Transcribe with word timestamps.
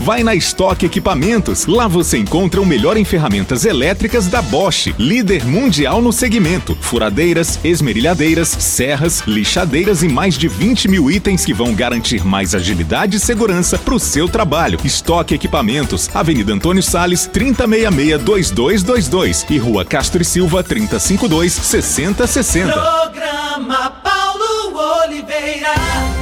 Vai 0.00 0.22
na 0.22 0.36
Estoque 0.36 0.86
Equipamentos. 0.86 1.66
Lá 1.66 1.88
você 1.88 2.16
encontra 2.16 2.60
o 2.60 2.66
melhor 2.66 2.96
em 2.96 3.04
ferramentas 3.04 3.64
elétricas 3.64 4.28
da 4.28 4.40
Bosch, 4.40 4.94
líder 4.96 5.44
mundial 5.44 6.00
no 6.00 6.12
segmento. 6.12 6.78
Furadeiras, 6.80 7.58
esmerilhadeiras, 7.64 8.48
serras, 8.48 9.24
lixadeiras 9.26 10.04
e 10.04 10.08
mais 10.08 10.38
de 10.38 10.46
20 10.46 10.86
mil 10.86 11.10
itens 11.10 11.44
que 11.44 11.52
vão 11.52 11.74
garantir 11.74 12.24
mais 12.24 12.54
agilidade 12.54 13.16
e 13.16 13.20
segurança 13.20 13.76
para 13.76 13.94
o 13.94 13.98
seu 13.98 14.28
trabalho. 14.28 14.78
Estoque 14.84 15.34
Equipamentos, 15.34 16.08
Avenida 16.14 16.52
Antônio 16.52 16.82
Sales, 16.82 17.28
3066-2222 17.34 19.44
e 19.50 19.58
Rua 19.58 19.84
Castro 19.84 20.22
e 20.22 20.24
Silva, 20.24 20.62
3052-6060. 20.62 22.72
Programa 22.72 23.90
Paulo 23.90 24.78
Oliveira. 25.04 26.17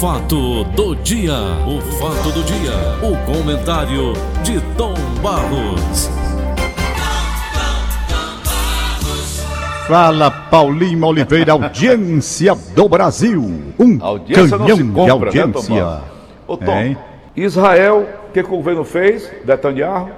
Fato 0.00 0.64
do 0.64 0.96
dia, 0.96 1.34
o 1.66 1.78
fato 1.98 2.32
do 2.32 2.42
dia, 2.42 2.72
o 3.02 3.14
comentário 3.30 4.14
de 4.42 4.58
Tom 4.74 4.94
Barros. 5.22 6.08
Fala 9.86 10.30
Paulinho 10.30 11.04
Oliveira, 11.04 11.52
audiência 11.52 12.54
do 12.74 12.88
Brasil. 12.88 13.42
Um 13.78 13.98
Audiência 14.00 14.56
não 14.56 14.68
se 14.68 14.72
canhão 14.72 14.88
de 14.88 14.94
compra, 14.94 15.30
né, 15.32 15.42
audiência. 15.42 15.74
Tomás? 15.74 16.02
Ô, 16.48 16.56
Tom, 16.56 16.72
Hein? 16.72 16.96
Israel, 17.36 18.06
o 18.28 18.32
que, 18.32 18.42
que 18.42 18.48
o 18.48 18.56
governo 18.56 18.84
fez? 18.84 19.30
Netanyahu 19.44 20.08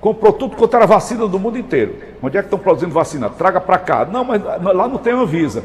comprou 0.00 0.32
tudo 0.32 0.54
quanto 0.54 0.76
era 0.76 0.86
vacina 0.86 1.26
do 1.26 1.38
mundo 1.40 1.58
inteiro. 1.58 1.96
Onde 2.22 2.36
é 2.36 2.40
que 2.42 2.46
estão 2.46 2.60
produzindo 2.60 2.92
vacina? 2.92 3.28
Traga 3.28 3.60
para 3.60 3.78
cá. 3.78 4.04
Não, 4.04 4.22
mas 4.22 4.40
lá 4.40 4.86
não 4.86 4.98
tem 4.98 5.12
Anvisa. 5.14 5.64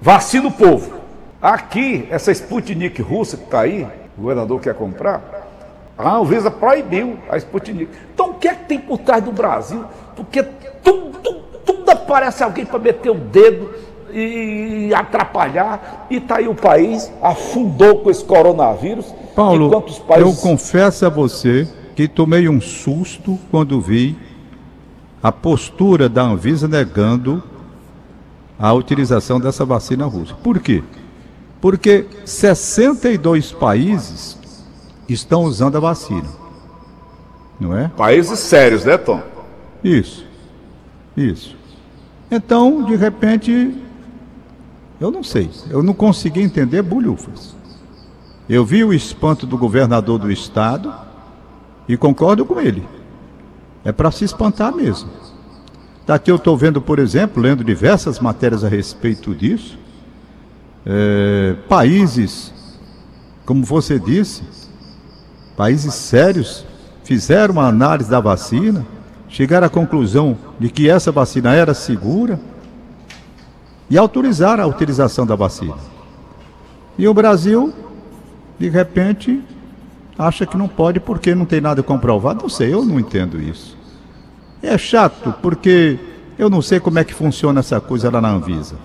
Vacina 0.00 0.46
o 0.46 0.52
povo. 0.52 1.01
Aqui, 1.42 2.06
essa 2.08 2.30
Sputnik 2.30 3.02
russa 3.02 3.36
que 3.36 3.42
está 3.42 3.62
aí, 3.62 3.84
o 4.16 4.20
governador 4.20 4.60
quer 4.60 4.74
comprar, 4.74 5.50
a 5.98 6.16
Anvisa 6.16 6.52
proibiu 6.52 7.18
a 7.28 7.36
Sputnik. 7.36 7.90
Então 8.14 8.30
o 8.30 8.34
que 8.34 8.46
é 8.46 8.54
que 8.54 8.66
tem 8.66 8.78
por 8.78 8.98
trás 8.98 9.24
do 9.24 9.32
Brasil? 9.32 9.84
Porque 10.14 10.40
tudo, 10.84 11.18
tudo, 11.18 11.42
tudo 11.64 11.90
aparece 11.90 12.44
alguém 12.44 12.64
para 12.64 12.78
meter 12.78 13.10
o 13.10 13.14
dedo 13.14 13.74
e 14.12 14.92
atrapalhar. 14.94 16.06
E 16.08 16.18
está 16.18 16.36
aí 16.36 16.46
o 16.46 16.54
país, 16.54 17.10
afundou 17.20 17.98
com 17.98 18.10
esse 18.10 18.24
coronavírus. 18.24 19.12
Paulo, 19.34 19.82
países... 20.06 20.36
eu 20.36 20.40
confesso 20.40 21.06
a 21.06 21.08
você 21.08 21.68
que 21.96 22.06
tomei 22.06 22.48
um 22.48 22.60
susto 22.60 23.36
quando 23.50 23.80
vi 23.80 24.16
a 25.20 25.32
postura 25.32 26.08
da 26.08 26.22
Anvisa 26.22 26.68
negando 26.68 27.42
a 28.58 28.72
utilização 28.72 29.40
dessa 29.40 29.64
vacina 29.64 30.06
russa. 30.06 30.34
Por 30.34 30.60
quê? 30.60 30.84
Porque 31.62 32.06
62 32.24 33.52
países 33.52 34.36
estão 35.08 35.44
usando 35.44 35.76
a 35.76 35.80
vacina. 35.80 36.28
Não 37.60 37.78
é? 37.78 37.86
Países 37.86 38.40
sérios, 38.40 38.84
né, 38.84 38.98
Tom? 38.98 39.22
Isso. 39.84 40.26
Isso. 41.16 41.56
Então, 42.28 42.82
de 42.82 42.96
repente, 42.96 43.80
eu 45.00 45.12
não 45.12 45.22
sei. 45.22 45.48
Eu 45.70 45.84
não 45.84 45.94
consegui 45.94 46.42
entender 46.42 46.82
bulhufas. 46.82 47.54
Eu 48.48 48.64
vi 48.64 48.82
o 48.82 48.92
espanto 48.92 49.46
do 49.46 49.56
governador 49.56 50.18
do 50.18 50.32
estado 50.32 50.92
e 51.88 51.96
concordo 51.96 52.44
com 52.44 52.60
ele. 52.60 52.84
É 53.84 53.92
para 53.92 54.10
se 54.10 54.24
espantar 54.24 54.74
mesmo. 54.74 55.10
Daqui 56.04 56.28
eu 56.28 56.36
estou 56.36 56.56
vendo, 56.56 56.82
por 56.82 56.98
exemplo, 56.98 57.40
lendo 57.40 57.62
diversas 57.62 58.18
matérias 58.18 58.64
a 58.64 58.68
respeito 58.68 59.32
disso. 59.32 59.78
É, 60.84 61.54
países, 61.68 62.52
como 63.44 63.64
você 63.64 63.98
disse, 63.98 64.42
países 65.56 65.94
sérios, 65.94 66.66
fizeram 67.04 67.54
uma 67.54 67.66
análise 67.66 68.10
da 68.10 68.20
vacina, 68.20 68.86
chegaram 69.28 69.66
à 69.66 69.70
conclusão 69.70 70.36
de 70.58 70.68
que 70.68 70.88
essa 70.88 71.12
vacina 71.12 71.54
era 71.54 71.74
segura 71.74 72.38
e 73.88 73.98
autorizaram 73.98 74.64
a 74.64 74.66
utilização 74.66 75.26
da 75.26 75.34
vacina. 75.34 75.76
E 76.98 77.08
o 77.08 77.14
Brasil, 77.14 77.72
de 78.58 78.68
repente, 78.68 79.42
acha 80.18 80.46
que 80.46 80.56
não 80.56 80.68
pode 80.68 81.00
porque 81.00 81.34
não 81.34 81.44
tem 81.44 81.60
nada 81.60 81.82
comprovado. 81.82 82.42
Não 82.42 82.48
sei, 82.48 82.72
eu 82.72 82.84
não 82.84 83.00
entendo 83.00 83.40
isso. 83.40 83.76
É 84.62 84.76
chato 84.78 85.34
porque 85.42 85.98
eu 86.38 86.48
não 86.48 86.62
sei 86.62 86.78
como 86.78 86.98
é 86.98 87.04
que 87.04 87.14
funciona 87.14 87.60
essa 87.60 87.80
coisa 87.80 88.10
lá 88.10 88.20
na 88.20 88.30
Anvisa. 88.30 88.76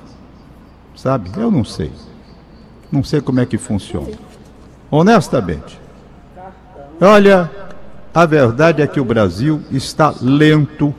Sabe? 0.98 1.30
Eu 1.38 1.52
não 1.52 1.64
sei. 1.64 1.92
Não 2.92 3.04
sei 3.04 3.22
como 3.22 3.40
é 3.40 3.46
que 3.46 3.58
funciona. 3.58 4.18
Honestamente. 4.90 5.80
Olha, 7.00 7.50
a 8.14 8.26
verdade 8.26 8.82
é 8.82 8.88
que 8.88 9.00
o 9.00 9.06
Brasil 9.06 9.62
está 9.70 10.12
lento, 10.20 10.94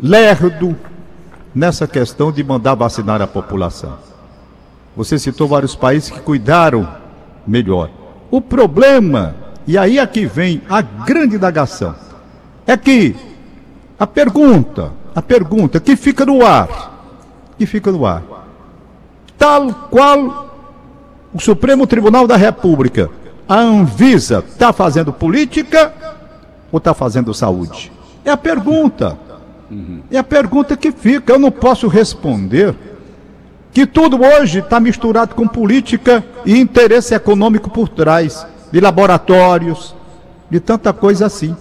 lerdo 0.00 0.76
nessa 1.54 1.86
questão 1.86 2.30
de 2.30 2.44
mandar 2.44 2.74
vacinar 2.74 3.22
a 3.22 3.26
população. 3.26 3.96
Você 4.94 5.18
citou 5.18 5.48
vários 5.48 5.74
países 5.74 6.10
que 6.10 6.20
cuidaram 6.20 6.86
melhor. 7.46 7.90
O 8.30 8.40
problema, 8.42 9.34
e 9.66 9.78
aí 9.78 9.98
aqui 9.98 10.26
vem 10.26 10.60
a 10.68 10.82
grande 10.82 11.36
indagação, 11.36 11.94
é 12.66 12.76
que 12.76 13.16
a 13.98 14.06
pergunta, 14.06 14.92
a 15.14 15.22
pergunta 15.22 15.80
que 15.80 15.96
fica 15.96 16.26
no 16.26 16.44
ar, 16.44 16.92
que 17.56 17.64
fica 17.64 17.90
no 17.90 18.04
ar, 18.04 18.41
tal 19.42 19.88
qual 19.90 20.54
o 21.34 21.40
Supremo 21.40 21.84
Tribunal 21.84 22.28
da 22.28 22.36
República, 22.36 23.10
a 23.48 23.58
Anvisa 23.58 24.44
está 24.48 24.72
fazendo 24.72 25.12
política 25.12 25.92
ou 26.70 26.78
está 26.78 26.94
fazendo 26.94 27.34
saúde? 27.34 27.90
É 28.24 28.30
a 28.30 28.36
pergunta. 28.36 29.18
É 30.12 30.18
a 30.18 30.22
pergunta 30.22 30.76
que 30.76 30.92
fica. 30.92 31.32
Eu 31.32 31.40
não 31.40 31.50
posso 31.50 31.88
responder 31.88 32.72
que 33.72 33.84
tudo 33.84 34.22
hoje 34.22 34.60
está 34.60 34.78
misturado 34.78 35.34
com 35.34 35.48
política 35.48 36.24
e 36.46 36.56
interesse 36.56 37.12
econômico 37.12 37.68
por 37.68 37.88
trás, 37.88 38.46
de 38.70 38.78
laboratórios, 38.78 39.92
de 40.48 40.60
tanta 40.60 40.92
coisa 40.92 41.26
assim. 41.26 41.56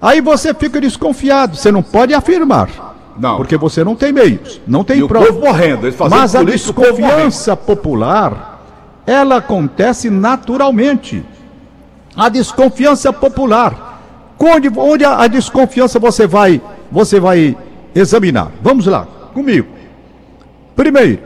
Aí 0.00 0.20
você 0.20 0.54
fica 0.54 0.80
desconfiado, 0.80 1.56
você 1.56 1.72
não 1.72 1.82
pode 1.82 2.14
afirmar. 2.14 2.95
Não. 3.18 3.36
Porque 3.36 3.56
você 3.56 3.82
não 3.82 3.94
tem 3.94 4.12
meios, 4.12 4.60
não 4.66 4.84
tem 4.84 4.98
E 4.98 5.02
o 5.02 5.08
provas. 5.08 5.28
povo 5.28 5.40
morrendo, 5.40 5.86
eles 5.86 5.98
Mas 6.10 6.34
a 6.34 6.42
o 6.42 6.44
desconfiança 6.44 7.56
popular, 7.56 8.62
ela 9.06 9.36
acontece 9.36 10.10
naturalmente. 10.10 11.24
A 12.16 12.28
desconfiança 12.28 13.12
popular. 13.12 13.84
Onde, 14.38 14.70
onde 14.76 15.04
a, 15.04 15.22
a 15.22 15.26
desconfiança 15.26 15.98
você 15.98 16.26
vai, 16.26 16.60
você 16.90 17.18
vai 17.18 17.56
examinar? 17.94 18.50
Vamos 18.62 18.86
lá, 18.86 19.06
comigo. 19.32 19.68
Primeiro, 20.74 21.20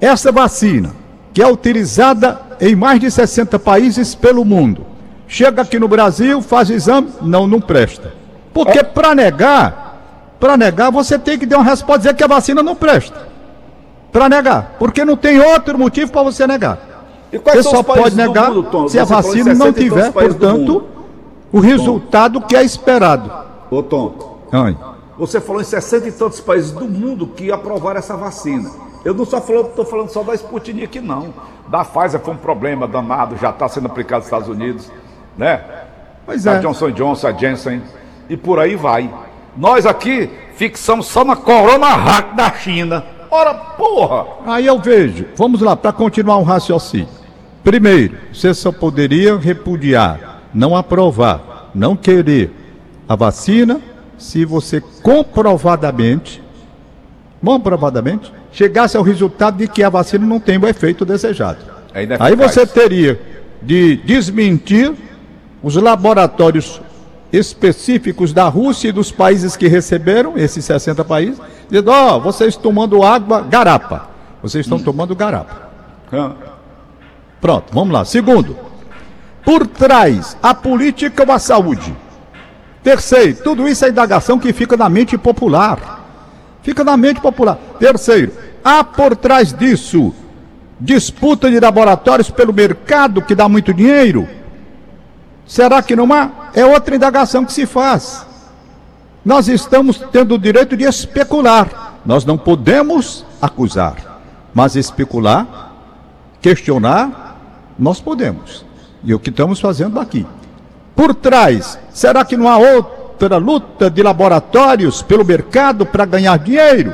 essa 0.00 0.32
vacina, 0.32 0.90
que 1.34 1.42
é 1.42 1.46
utilizada 1.46 2.40
em 2.60 2.74
mais 2.74 3.00
de 3.00 3.10
60 3.10 3.58
países 3.58 4.14
pelo 4.14 4.44
mundo, 4.44 4.86
chega 5.28 5.62
aqui 5.62 5.78
no 5.78 5.88
Brasil, 5.88 6.40
faz 6.40 6.70
o 6.70 6.72
exame, 6.72 7.08
não, 7.20 7.46
não 7.46 7.60
presta. 7.60 8.14
Porque 8.52 8.82
para 8.82 9.14
negar, 9.14 9.81
para 10.42 10.56
negar, 10.56 10.90
você 10.90 11.16
tem 11.16 11.38
que 11.38 11.46
dar 11.46 11.58
uma 11.58 11.64
resposta 11.64 11.98
dizer 11.98 12.14
que 12.16 12.24
a 12.24 12.26
vacina 12.26 12.64
não 12.64 12.74
presta. 12.74 13.28
Para 14.10 14.28
negar, 14.28 14.74
porque 14.76 15.04
não 15.04 15.16
tem 15.16 15.38
outro 15.38 15.78
motivo 15.78 16.10
para 16.10 16.24
você 16.24 16.48
negar. 16.48 16.80
E 17.32 17.38
Você 17.38 17.62
só 17.62 17.80
pode 17.80 18.16
negar 18.16 18.50
mundo, 18.50 18.64
Tom? 18.64 18.88
se 18.88 18.98
a 18.98 19.04
vacina 19.04 19.54
não 19.54 19.72
60 19.72 19.72
tantos 19.72 19.84
tiver, 19.84 20.12
portanto, 20.12 20.84
o 21.52 21.60
resultado 21.60 22.40
que 22.40 22.56
é 22.56 22.64
esperado. 22.64 23.30
Ô, 23.70 23.84
Tom, 23.84 24.40
você 25.16 25.40
falou 25.40 25.62
em 25.62 25.64
60 25.64 26.08
e 26.08 26.12
tantos 26.12 26.40
países 26.40 26.72
do 26.72 26.86
mundo 26.86 27.28
que 27.28 27.52
aprovaram 27.52 28.00
essa 28.00 28.16
vacina. 28.16 28.68
Eu 29.04 29.14
não 29.14 29.22
estou 29.22 29.40
falando, 29.84 30.08
só 30.08 30.24
da 30.24 30.34
Sputnik, 30.34 31.00
não. 31.00 31.32
Da 31.68 31.84
Pfizer 31.84 32.18
foi 32.18 32.34
um 32.34 32.38
problema 32.38 32.88
danado, 32.88 33.36
já 33.36 33.50
está 33.50 33.68
sendo 33.68 33.86
aplicado 33.86 34.18
nos 34.18 34.26
Estados 34.26 34.48
Unidos, 34.48 34.90
né? 35.38 35.62
Pois 36.26 36.48
A 36.48 36.54
é. 36.54 36.58
Johnson 36.58 36.90
Johnson, 36.90 37.28
a 37.28 37.32
Janssen, 37.32 37.80
e 38.28 38.36
por 38.36 38.58
aí 38.58 38.74
vai. 38.74 39.08
Nós 39.56 39.84
aqui 39.84 40.30
fixamos 40.56 41.06
só 41.06 41.24
na 41.24 41.36
Corona 41.36 41.88
Hack 41.88 42.34
da 42.34 42.52
China. 42.52 43.04
Ora, 43.30 43.54
porra! 43.54 44.26
Aí 44.46 44.66
eu 44.66 44.78
vejo, 44.78 45.26
vamos 45.36 45.60
lá, 45.60 45.74
para 45.74 45.92
continuar 45.92 46.38
um 46.38 46.42
raciocínio. 46.42 47.08
Primeiro, 47.64 48.16
você 48.32 48.52
só 48.52 48.72
poderia 48.72 49.36
repudiar, 49.36 50.42
não 50.52 50.76
aprovar, 50.76 51.70
não 51.74 51.96
querer 51.96 52.50
a 53.08 53.14
vacina 53.14 53.80
se 54.18 54.44
você 54.44 54.80
comprovadamente, 55.02 56.42
comprovadamente, 57.44 58.32
chegasse 58.52 58.96
ao 58.96 59.02
resultado 59.02 59.56
de 59.58 59.68
que 59.68 59.82
a 59.82 59.88
vacina 59.88 60.26
não 60.26 60.38
tem 60.38 60.58
o 60.58 60.66
efeito 60.66 61.04
desejado. 61.04 61.58
É. 61.94 62.06
Aí 62.20 62.36
você 62.36 62.66
teria 62.66 63.20
de 63.60 63.96
desmentir 63.96 64.92
os 65.62 65.76
laboratórios 65.76 66.80
específicos 67.32 68.32
da 68.32 68.46
Rússia 68.48 68.88
e 68.88 68.92
dos 68.92 69.10
países 69.10 69.56
que 69.56 69.66
receberam, 69.66 70.36
esses 70.36 70.64
60 70.64 71.04
países, 71.04 71.40
dizendo, 71.68 71.90
ó, 71.90 72.18
vocês 72.18 72.56
tomando 72.56 73.02
água 73.02 73.40
garapa. 73.40 74.10
Vocês 74.42 74.66
estão 74.66 74.78
tomando 74.78 75.16
garapa. 75.16 75.70
Pronto, 77.40 77.72
vamos 77.72 77.92
lá. 77.92 78.04
Segundo, 78.04 78.56
Por 79.44 79.66
trás, 79.66 80.36
a 80.40 80.54
política 80.54 81.24
ou 81.26 81.32
a 81.32 81.38
saúde? 81.38 81.96
Terceiro, 82.82 83.42
tudo 83.42 83.66
isso 83.66 83.84
é 83.84 83.88
indagação 83.88 84.38
que 84.38 84.52
fica 84.52 84.76
na 84.76 84.88
mente 84.88 85.18
popular. 85.18 86.06
Fica 86.62 86.84
na 86.84 86.96
mente 86.96 87.20
popular. 87.20 87.58
Terceiro, 87.78 88.32
há 88.62 88.84
por 88.84 89.16
trás 89.16 89.52
disso 89.52 90.14
disputa 90.80 91.50
de 91.50 91.60
laboratórios 91.60 92.30
pelo 92.30 92.52
mercado 92.52 93.22
que 93.22 93.34
dá 93.34 93.48
muito 93.48 93.72
dinheiro? 93.72 94.28
Será 95.46 95.82
que 95.82 95.96
não 95.96 96.12
há? 96.12 96.50
É 96.54 96.64
outra 96.64 96.96
indagação 96.96 97.44
que 97.44 97.52
se 97.52 97.66
faz. 97.66 98.26
Nós 99.24 99.48
estamos 99.48 99.98
tendo 100.10 100.34
o 100.34 100.38
direito 100.38 100.76
de 100.76 100.84
especular. 100.84 102.00
Nós 102.04 102.24
não 102.24 102.36
podemos 102.36 103.24
acusar, 103.40 104.20
mas 104.52 104.74
especular, 104.74 105.72
questionar, 106.40 107.38
nós 107.78 108.00
podemos. 108.00 108.64
E 109.04 109.12
é 109.12 109.14
o 109.14 109.18
que 109.20 109.30
estamos 109.30 109.60
fazendo 109.60 110.00
aqui. 110.00 110.26
Por 110.94 111.14
trás, 111.14 111.78
será 111.92 112.24
que 112.24 112.36
não 112.36 112.48
há 112.48 112.58
outra 112.58 113.36
luta 113.36 113.88
de 113.88 114.02
laboratórios 114.02 115.02
pelo 115.02 115.24
mercado 115.24 115.86
para 115.86 116.04
ganhar 116.04 116.38
dinheiro? 116.38 116.92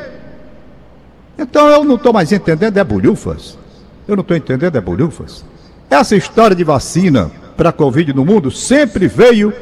Então 1.38 1.68
eu 1.68 1.84
não 1.84 1.94
estou 1.94 2.12
mais 2.12 2.32
entendendo, 2.32 2.76
é 2.76 2.84
bolhufas. 2.84 3.58
Eu 4.06 4.16
não 4.16 4.22
estou 4.22 4.36
entendendo, 4.36 4.76
é 4.76 4.80
bolhufas. 4.80 5.44
Essa 5.88 6.16
história 6.16 6.54
de 6.54 6.64
vacina 6.64 7.30
para 7.58 7.70
a 7.70 7.72
Covid 7.72 8.12
no 8.12 8.24
mundo 8.24 8.52
sempre 8.52 9.08
veio 9.08 9.52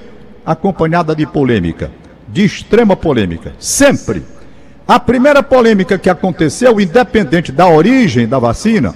acompanhada 0.45 1.17
de 1.17 1.25
polêmica, 1.25 1.91
de 2.29 2.45
extrema 2.45 2.95
polêmica. 2.95 3.55
Sempre. 3.59 4.23
A 4.87 5.01
primeira 5.01 5.43
polêmica 5.43 5.97
que 5.97 6.11
aconteceu, 6.11 6.79
independente 6.79 7.51
da 7.51 7.67
origem 7.67 8.29
da 8.29 8.39
vacina, 8.39 8.95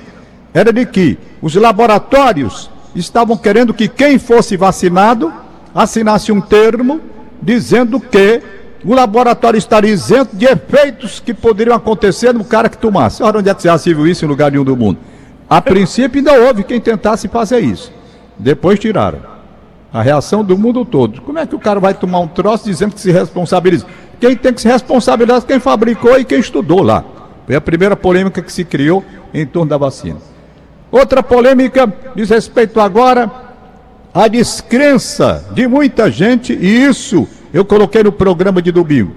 era 0.52 0.70
de 0.70 0.84
que 0.84 1.18
os 1.40 1.54
laboratórios 1.54 2.70
estavam 2.94 3.38
querendo 3.38 3.72
que 3.72 3.88
quem 3.88 4.18
fosse 4.18 4.54
vacinado 4.54 5.32
assinasse 5.74 6.30
um 6.30 6.40
termo 6.40 7.00
dizendo 7.42 7.98
que 7.98 8.42
o 8.84 8.94
laboratório 8.94 9.56
estaria 9.56 9.90
isento 9.90 10.36
de 10.36 10.44
efeitos 10.44 11.20
que 11.20 11.32
poderiam 11.32 11.74
acontecer 11.74 12.34
no 12.34 12.44
cara 12.44 12.68
que 12.68 12.76
tomasse. 12.76 13.22
Ora, 13.22 13.38
onde 13.38 13.48
é 13.48 13.54
que 13.54 13.64
já 13.64 13.78
se 13.78 13.94
viu 13.94 14.06
isso 14.06 14.26
em 14.26 14.28
lugar 14.28 14.52
nenhum 14.52 14.64
do 14.64 14.76
mundo? 14.76 14.98
A 15.48 15.62
princípio 15.62 16.18
ainda 16.18 16.34
houve 16.34 16.62
quem 16.64 16.78
tentasse 16.78 17.28
fazer 17.28 17.60
isso. 17.60 17.99
Depois 18.40 18.78
tiraram. 18.78 19.18
A 19.92 20.02
reação 20.02 20.44
do 20.44 20.56
mundo 20.56 20.84
todo. 20.84 21.20
Como 21.20 21.38
é 21.38 21.46
que 21.46 21.54
o 21.54 21.58
cara 21.58 21.80
vai 21.80 21.92
tomar 21.92 22.20
um 22.20 22.28
troço 22.28 22.64
dizendo 22.64 22.94
que 22.94 23.00
se 23.00 23.10
responsabiliza? 23.10 23.84
Quem 24.20 24.36
tem 24.36 24.52
que 24.52 24.60
se 24.60 24.68
responsabilizar 24.68 25.38
é 25.38 25.46
quem 25.46 25.58
fabricou 25.58 26.18
e 26.18 26.24
quem 26.24 26.38
estudou 26.38 26.82
lá. 26.82 27.04
Foi 27.46 27.56
a 27.56 27.60
primeira 27.60 27.96
polêmica 27.96 28.40
que 28.40 28.52
se 28.52 28.64
criou 28.64 29.04
em 29.34 29.44
torno 29.44 29.70
da 29.70 29.76
vacina. 29.76 30.18
Outra 30.92 31.22
polêmica 31.22 31.92
diz 32.14 32.30
respeito 32.30 32.80
agora 32.80 33.30
à 34.14 34.28
descrença 34.28 35.44
de 35.52 35.66
muita 35.66 36.10
gente, 36.10 36.52
e 36.52 36.84
isso 36.84 37.28
eu 37.52 37.64
coloquei 37.64 38.02
no 38.02 38.12
programa 38.12 38.62
de 38.62 38.70
domingo. 38.70 39.14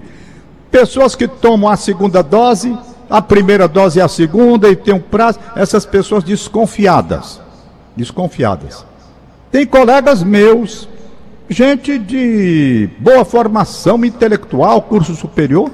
Pessoas 0.70 1.14
que 1.14 1.28
tomam 1.28 1.70
a 1.70 1.76
segunda 1.76 2.22
dose, 2.22 2.76
a 3.08 3.22
primeira 3.22 3.68
dose 3.68 3.98
e 3.98 4.02
a 4.02 4.08
segunda, 4.08 4.68
e 4.68 4.74
tem 4.74 4.94
um 4.94 5.00
prazo, 5.00 5.38
essas 5.54 5.86
pessoas 5.86 6.24
desconfiadas. 6.24 7.40
Desconfiadas. 7.96 8.84
Tem 9.54 9.64
colegas 9.64 10.20
meus, 10.24 10.88
gente 11.48 11.96
de 11.96 12.88
boa 12.98 13.24
formação 13.24 14.04
intelectual, 14.04 14.82
curso 14.82 15.14
superior, 15.14 15.70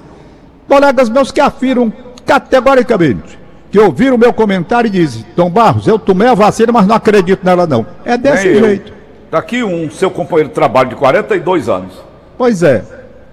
colegas 0.69 1.09
meus 1.09 1.33
que 1.33 1.41
afirmam 1.41 1.91
categoricamente 2.27 3.39
que 3.71 3.79
ouviram 3.79 4.17
o 4.17 4.19
meu 4.19 4.35
comentário 4.35 4.89
e 4.89 4.91
dizem: 4.91 5.25
Tom 5.35 5.49
Barros, 5.49 5.87
eu 5.87 5.99
tomei 5.99 6.29
a 6.29 6.35
vacina, 6.35 6.71
mas 6.71 6.87
não 6.87 6.95
acredito 6.95 7.43
nela, 7.43 7.67
não. 7.67 7.87
É 8.05 8.19
desse 8.19 8.49
Nem 8.49 8.63
jeito. 8.63 8.93
Tá 9.31 9.39
aqui 9.39 9.65
um 9.65 9.91
seu 9.91 10.11
companheiro 10.11 10.51
de 10.51 10.55
trabalho 10.55 10.91
de 10.91 10.97
42 10.97 11.71
anos. 11.71 11.95
Pois 12.37 12.63
é. 12.63 12.85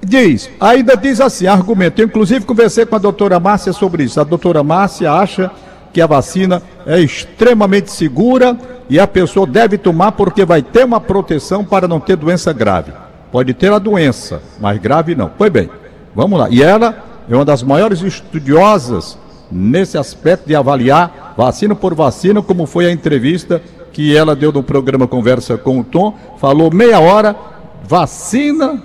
Diz, 0.01 0.49
ainda 0.61 0.95
diz 0.95 1.19
assim, 1.19 1.45
argumento. 1.47 1.99
Eu, 2.01 2.05
inclusive, 2.05 2.45
conversei 2.45 2.85
com 2.85 2.95
a 2.95 2.99
doutora 2.99 3.37
Márcia 3.37 3.73
sobre 3.73 4.05
isso. 4.05 4.21
A 4.21 4.23
doutora 4.23 4.63
Márcia 4.63 5.11
acha 5.11 5.51
que 5.93 6.01
a 6.01 6.07
vacina 6.07 6.61
é 6.85 6.99
extremamente 6.99 7.91
segura 7.91 8.57
e 8.89 8.99
a 8.99 9.07
pessoa 9.07 9.45
deve 9.45 9.77
tomar 9.77 10.13
porque 10.13 10.45
vai 10.45 10.61
ter 10.61 10.85
uma 10.85 10.99
proteção 10.99 11.63
para 11.63 11.87
não 11.87 11.99
ter 11.99 12.15
doença 12.15 12.53
grave. 12.53 12.91
Pode 13.31 13.53
ter 13.53 13.71
a 13.71 13.79
doença, 13.79 14.41
mas 14.59 14.77
grave 14.77 15.15
não. 15.15 15.29
Pois 15.37 15.51
bem, 15.51 15.69
vamos 16.15 16.39
lá. 16.39 16.49
E 16.49 16.63
ela 16.63 17.03
é 17.29 17.35
uma 17.35 17.45
das 17.45 17.61
maiores 17.61 18.01
estudiosas 18.01 19.17
nesse 19.51 19.97
aspecto 19.97 20.47
de 20.47 20.55
avaliar 20.55 21.33
vacina 21.37 21.75
por 21.75 21.93
vacina, 21.93 22.41
como 22.41 22.65
foi 22.65 22.85
a 22.85 22.91
entrevista 22.91 23.61
que 23.91 24.15
ela 24.15 24.35
deu 24.35 24.51
no 24.51 24.61
programa 24.61 25.07
Conversa 25.07 25.57
com 25.57 25.79
o 25.79 25.83
Tom, 25.83 26.15
falou 26.37 26.71
meia 26.71 26.99
hora, 26.99 27.35
vacina 27.83 28.81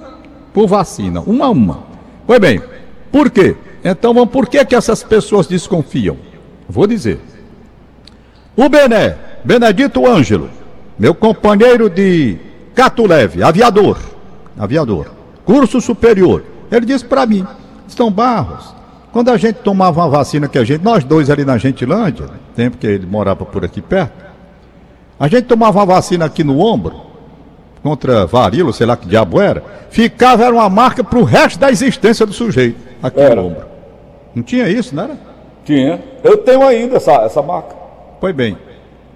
por 0.52 0.66
vacina, 0.66 1.20
uma 1.20 1.46
a 1.46 1.50
uma. 1.50 1.82
Pois 2.26 2.40
bem, 2.40 2.62
por 3.10 3.30
quê? 3.30 3.56
Então, 3.84 4.26
por 4.26 4.48
que, 4.48 4.64
que 4.64 4.74
essas 4.74 5.02
pessoas 5.02 5.46
desconfiam? 5.46 6.16
Vou 6.68 6.86
dizer. 6.86 7.20
O 8.56 8.68
Bené, 8.68 9.16
Benedito 9.44 10.06
Ângelo, 10.06 10.50
meu 10.98 11.14
companheiro 11.14 11.88
de 11.88 12.36
Cato 12.74 13.06
Leve, 13.06 13.42
aviador, 13.42 13.98
aviador, 14.58 15.06
curso 15.44 15.80
superior, 15.80 16.44
ele 16.70 16.86
disse 16.86 17.04
para 17.04 17.26
mim, 17.26 17.46
Estão 17.88 18.10
Barros, 18.10 18.74
quando 19.12 19.30
a 19.30 19.36
gente 19.36 19.56
tomava 19.56 20.00
uma 20.00 20.08
vacina 20.08 20.48
que 20.48 20.58
a 20.58 20.64
gente, 20.64 20.82
nós 20.82 21.04
dois 21.04 21.28
ali 21.28 21.44
na 21.44 21.58
Gentilândia, 21.58 22.28
tempo 22.54 22.78
que 22.78 22.86
ele 22.86 23.06
morava 23.06 23.44
por 23.44 23.64
aqui 23.64 23.80
perto, 23.80 24.22
a 25.18 25.28
gente 25.28 25.44
tomava 25.44 25.78
uma 25.78 25.86
vacina 25.86 26.24
aqui 26.24 26.44
no 26.44 26.58
ombro, 26.58 26.94
contra 27.82 28.26
varíola, 28.26 28.72
sei 28.72 28.86
lá 28.86 28.96
que 28.96 29.06
diabo 29.06 29.40
era, 29.40 29.62
ficava, 29.90 30.44
era 30.44 30.54
uma 30.54 30.68
marca 30.68 31.02
pro 31.02 31.24
resto 31.24 31.58
da 31.58 31.70
existência 31.70 32.24
do 32.24 32.32
sujeito, 32.32 32.78
aqui 33.02 33.20
Era. 33.20 33.36
no 33.36 33.46
ombro. 33.48 33.66
Não 34.34 34.42
tinha 34.42 34.68
isso, 34.68 34.94
não 34.94 35.04
era? 35.04 35.31
Tinha. 35.64 36.02
Eu 36.22 36.38
tenho 36.38 36.66
ainda 36.66 36.96
essa, 36.96 37.12
essa 37.22 37.42
marca. 37.42 37.74
Pois 38.20 38.34
bem. 38.34 38.56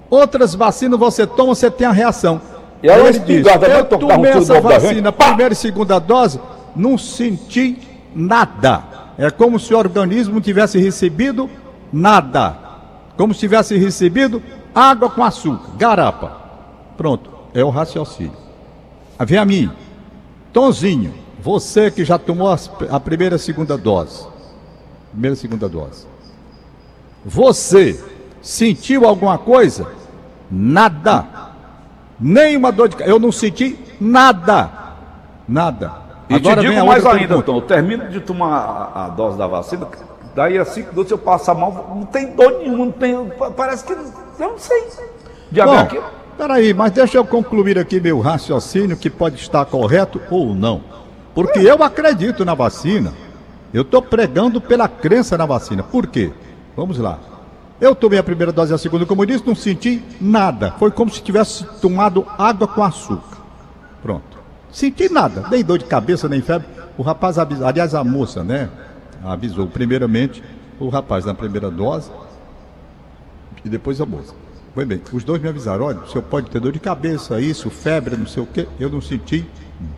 Outras 0.09 0.55
vacinas 0.55 0.99
você 0.99 1.27
toma, 1.27 1.55
você 1.55 1.71
tem 1.71 1.87
a 1.87 1.93
reação. 1.93 2.41
E 2.83 2.89
ela 2.89 3.09
ele 3.09 3.19
diz, 3.21 3.47
eu 3.47 3.85
tomei 3.99 4.31
essa 4.33 4.61
vacina, 4.61 5.11
primeira 5.11 5.53
e 5.53 5.57
segunda 5.57 5.99
dose, 5.99 6.41
não 6.75 6.97
senti 6.97 7.79
nada. 8.15 8.83
É 9.19 9.31
como 9.31 9.59
se 9.59 9.73
o 9.75 9.79
organismo 9.79 10.35
não 10.35 10.41
tivesse 10.41 10.79
recebido 10.79 11.49
nada. 11.93 12.57
Como 13.17 13.33
se 13.33 13.41
tivesse 13.41 13.77
recebido 13.77 14.43
água 14.75 15.09
com 15.09 15.25
açúcar, 15.25 15.71
garapa. 15.77 16.37
Pronto, 16.97 17.31
é 17.55 17.65
o 17.65 17.71
raciocínio. 17.71 18.37
Ah, 19.19 19.25
Vem 19.25 19.39
a 19.39 19.45
mim, 19.45 19.71
Tonzinho, 20.53 21.15
você 21.41 21.91
que 21.91 22.05
já 22.05 22.19
tomou 22.19 22.55
a 22.91 23.01
primeira 23.01 23.37
e 23.37 23.39
segunda 23.39 23.77
dose. 23.79 24.27
Primeira 25.11 25.35
e 25.35 25.39
segunda 25.39 25.69
dose. 25.69 26.07
Você 27.27 27.99
sentiu 28.41 29.05
alguma 29.05 29.37
coisa? 29.37 29.89
Nada. 30.51 31.27
Nenhuma 32.21 32.71
dor 32.71 32.89
de. 32.89 32.97
Eu 33.03 33.19
não 33.19 33.33
senti 33.33 33.77
nada. 34.01 34.71
Nada. 35.49 35.93
E 36.29 36.35
Agora 36.37 36.61
te 36.61 36.69
digo 36.69 36.87
mais 36.87 37.05
ainda, 37.05 37.19
pergunta. 37.19 37.43
Tom. 37.43 37.57
Eu 37.57 37.63
termino 37.63 38.09
de 38.09 38.21
tomar 38.21 38.53
a, 38.95 39.05
a 39.05 39.09
dose 39.09 39.37
da 39.37 39.47
vacina, 39.47 39.87
daí 40.35 40.57
a 40.59 40.65
cinco 40.65 40.91
minutos 40.91 41.11
eu 41.11 41.19
passo 41.19 41.55
mal, 41.55 41.93
não 41.95 42.05
tem 42.07 42.33
dor 42.35 42.59
nenhuma, 42.59 42.87
não 42.87 42.93
tem. 42.93 43.29
pa- 43.31 43.51
Parece 43.51 43.85
que. 43.85 43.93
Eu 43.93 43.99
não 44.39 44.59
sei. 44.59 44.85
Aqui. 45.61 45.97
Bom, 45.99 46.05
peraí, 46.39 46.73
mas 46.75 46.93
deixa 46.93 47.17
eu 47.19 47.25
concluir 47.25 47.79
aqui 47.79 48.01
meu 48.01 48.21
raciocínio 48.21 48.97
que 48.97 49.11
pode 49.11 49.37
estar 49.37 49.65
correto 49.67 50.21
ou 50.31 50.55
não. 50.55 50.81
Porque 51.35 51.59
eu 51.59 51.83
acredito 51.83 52.45
na 52.45 52.55
vacina. 52.55 53.13
Eu 53.75 53.83
estou 53.83 54.01
pregando 54.01 54.61
pela 54.61 54.89
crença 54.89 55.37
na 55.37 55.45
vacina. 55.45 55.83
Por 55.83 56.07
quê? 56.07 56.33
Vamos 56.77 56.99
lá. 56.99 57.19
Eu 57.81 57.95
tomei 57.95 58.19
a 58.19 58.23
primeira 58.23 58.53
dose 58.53 58.73
e 58.73 58.75
a 58.75 58.79
segunda, 58.79 59.07
como 59.07 59.23
eu 59.23 59.27
disse, 59.27 59.47
não 59.47 59.55
senti 59.55 60.03
nada. 60.21 60.73
Foi 60.79 60.91
como 60.91 61.11
se 61.11 61.23
tivesse 61.23 61.65
tomado 61.81 62.27
água 62.39 62.69
com 62.69 62.83
açúcar. 62.83 63.39
Pronto. 64.03 64.37
Senti 64.71 65.09
nada, 65.09 65.47
nem 65.51 65.65
dor 65.65 65.79
de 65.79 65.87
cabeça, 65.87 66.29
nem 66.29 66.43
febre. 66.43 66.69
O 66.99 67.03
rapaz 67.03 67.39
avisou, 67.39 67.67
aliás, 67.67 67.95
a 67.95 68.05
moça, 68.05 68.45
né? 68.45 68.69
Avisou, 69.25 69.67
primeiramente, 69.67 70.43
o 70.79 70.89
rapaz 70.89 71.25
na 71.25 71.35
primeira 71.35 71.71
dose 71.71 72.11
e 73.65 73.69
depois 73.69 74.01
a 74.01 74.07
moça. 74.07 74.35
Foi 74.75 74.85
bem, 74.85 75.01
os 75.13 75.25
dois 75.25 75.41
me 75.41 75.49
avisaram: 75.49 75.87
olha, 75.87 76.01
o 76.01 76.09
senhor 76.09 76.23
pode 76.23 76.51
ter 76.51 76.61
dor 76.61 76.73
de 76.73 76.79
cabeça, 76.79 77.41
isso, 77.41 77.71
febre, 77.71 78.17
não 78.17 78.27
sei 78.27 78.43
o 78.43 78.47
quê. 78.47 78.69
Eu 78.79 78.91
não 78.91 79.01
senti 79.01 79.47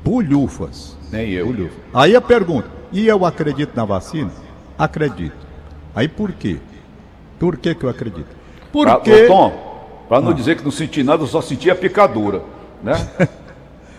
bolhufas. 0.04 0.97
Nem 1.11 1.30
eu. 1.32 1.47
Bolhufas. 1.47 1.78
Aí 1.92 2.14
a 2.14 2.20
pergunta: 2.20 2.68
e 2.92 3.06
eu 3.06 3.25
acredito 3.25 3.76
na 3.76 3.85
vacina? 3.85 4.30
Acredito. 4.78 5.47
Aí 5.94 6.06
por 6.06 6.32
quê? 6.32 6.58
Por 7.38 7.57
que, 7.57 7.75
que 7.75 7.85
eu 7.85 7.90
acredito? 7.90 8.37
Pra, 8.73 8.95
Porque. 8.97 9.25
ô, 9.25 9.28
Tom, 9.28 9.52
pra 10.09 10.21
não 10.21 10.33
dizer 10.33 10.57
que 10.57 10.64
não 10.64 10.71
senti 10.71 11.02
nada, 11.02 11.23
eu 11.23 11.26
só 11.26 11.40
senti 11.40 11.71
a 11.71 11.75
picadura. 11.75 12.42
Né? 12.83 12.95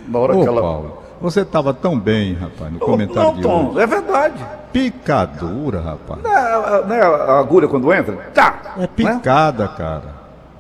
Na 0.08 0.20
hora 0.20 0.36
Ô, 0.36 0.42
que 0.42 0.48
ela. 0.48 0.62
Paulo, 0.62 0.98
você 1.22 1.42
estava 1.42 1.74
tão 1.74 2.00
bem, 2.00 2.34
rapaz, 2.34 2.72
no 2.72 2.80
comentário 2.80 3.30
não, 3.32 3.36
de 3.36 3.42
Tom, 3.42 3.70
hoje. 3.70 3.80
é 3.80 3.88
verdade. 3.88 4.46
Picadura, 4.72 5.82
rapaz. 5.82 6.22
Não 6.22 6.32
é, 6.32 6.86
não 6.86 6.96
é 6.96 7.02
a 7.02 7.40
agulha 7.40 7.68
quando 7.68 7.94
entra? 7.94 8.16
Tá. 8.34 8.76
É 8.78 8.88
picada, 8.88 9.68
cara. 9.68 10.20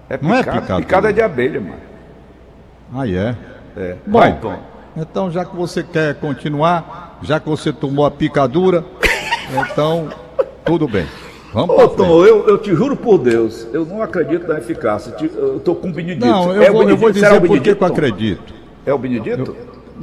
É 0.10 0.20
não 0.22 0.34
é 0.36 0.40
picada. 0.40 0.62
picadura. 0.62 0.86
Picada 0.86 1.10
é 1.10 1.14
de 1.14 1.22
abelha, 1.22 1.62
mano. 1.62 1.76
Aí 2.96 3.16
é. 3.16 3.36
É. 3.78 3.96
Bom, 4.06 4.20
Vai, 4.20 4.34
Tom. 4.40 4.56
então 4.98 5.32
já 5.32 5.46
que 5.46 5.56
você 5.56 5.84
quer 5.84 6.16
continuar, 6.16 7.18
já 7.22 7.40
que 7.40 7.48
você 7.48 7.72
tomou 7.72 8.06
a 8.06 8.12
picadura, 8.12 8.84
então 9.72 10.10
tudo 10.66 10.88
bem. 10.88 11.08
Vamos 11.54 11.76
Ô. 11.76 11.88
Tom, 11.90 12.26
eu, 12.26 12.48
eu 12.48 12.58
te 12.58 12.74
juro 12.76 12.96
por 12.96 13.18
Deus, 13.18 13.68
eu 13.74 13.86
não 13.86 14.02
acredito 14.02 14.48
na 14.48 14.60
eficácia. 14.60 15.16
Eu 15.20 15.60
tô 15.60 15.74
com 15.76 15.90
o 15.90 15.92
Benedito. 15.92 16.26
Não, 16.26 16.54
eu 16.54 16.62
É 16.62 16.72
vou, 16.72 16.88
eu 16.88 16.96
vou? 16.96 17.14
Será 17.14 17.38
dizer 17.38 17.48
por 17.48 17.60
que 17.60 17.70
eu 17.70 17.88
acredito. 17.88 18.54
É 18.86 18.94
o 18.94 18.98
Benedito? 18.98 19.56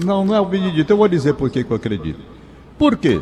Não, 0.05 0.25
não 0.25 0.35
é 0.35 0.41
o 0.41 0.45
Benedito. 0.45 0.93
Eu 0.93 0.97
vou 0.97 1.09
dizer 1.09 1.35
por 1.35 1.49
que 1.51 1.65
eu 1.69 1.77
acredito. 1.77 2.21
Por 2.79 2.97
quê? 2.97 3.21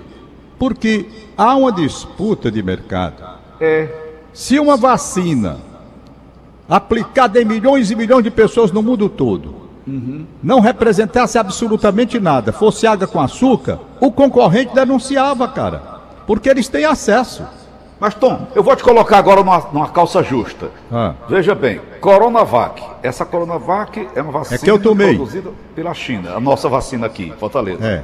Porque 0.58 1.06
há 1.36 1.54
uma 1.54 1.70
disputa 1.70 2.50
de 2.50 2.62
mercado. 2.62 3.22
É. 3.60 3.88
Se 4.32 4.58
uma 4.58 4.76
vacina 4.76 5.58
aplicada 6.68 7.40
em 7.40 7.44
milhões 7.44 7.90
e 7.90 7.96
milhões 7.96 8.24
de 8.24 8.30
pessoas 8.30 8.72
no 8.72 8.82
mundo 8.82 9.08
todo 9.08 9.64
não 10.42 10.60
representasse 10.60 11.36
absolutamente 11.38 12.18
nada, 12.18 12.52
fosse 12.52 12.86
água 12.86 13.06
com 13.06 13.20
açúcar, 13.20 13.78
o 14.00 14.10
concorrente 14.10 14.74
denunciava, 14.74 15.46
cara. 15.46 15.82
Porque 16.26 16.48
eles 16.48 16.68
têm 16.68 16.86
acesso. 16.86 17.44
Mas, 18.00 18.14
Tom, 18.14 18.48
eu 18.54 18.62
vou 18.62 18.74
te 18.74 18.82
colocar 18.82 19.18
agora 19.18 19.40
numa, 19.42 19.58
numa 19.72 19.88
calça 19.88 20.22
justa. 20.22 20.70
Ah. 20.92 21.14
Veja 21.28 21.54
bem, 21.54 21.80
Coronavac. 22.00 22.82
Essa 23.02 23.24
Coronavac 23.24 24.08
é 24.14 24.20
uma 24.20 24.32
vacina 24.32 24.56
É 24.56 24.58
que 24.58 24.70
eu 24.70 24.78
tomei. 24.78 25.14
produzida 25.14 25.50
pela 25.74 25.94
China. 25.94 26.34
A 26.34 26.40
nossa 26.40 26.68
vacina 26.68 27.06
aqui, 27.06 27.32
Fortaleza. 27.38 27.86
É. 27.86 28.02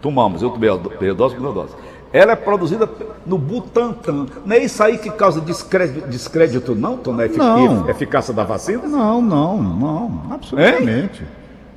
Tomamos, 0.00 0.42
eu 0.42 0.50
tomei 0.50 0.70
a 0.70 0.76
do- 0.76 0.90
a 0.92 1.12
dose, 1.14 1.36
dose. 1.36 1.74
Ela 2.10 2.32
é 2.32 2.36
produzida 2.36 2.88
no 3.26 3.36
Butantan. 3.36 4.26
Não 4.46 4.56
é 4.56 4.60
isso 4.60 4.82
aí 4.82 4.96
que 4.96 5.10
causa 5.10 5.40
descrédito, 5.42 6.08
descrédito 6.08 6.74
não, 6.74 6.96
Tom, 6.96 7.12
na 7.12 7.26
efic- 7.26 7.36
Não. 7.38 7.88
eficácia 7.90 8.32
da 8.32 8.44
vacina? 8.44 8.82
Não, 8.88 9.20
não, 9.20 9.58
não. 9.62 10.22
Absolutamente. 10.30 11.22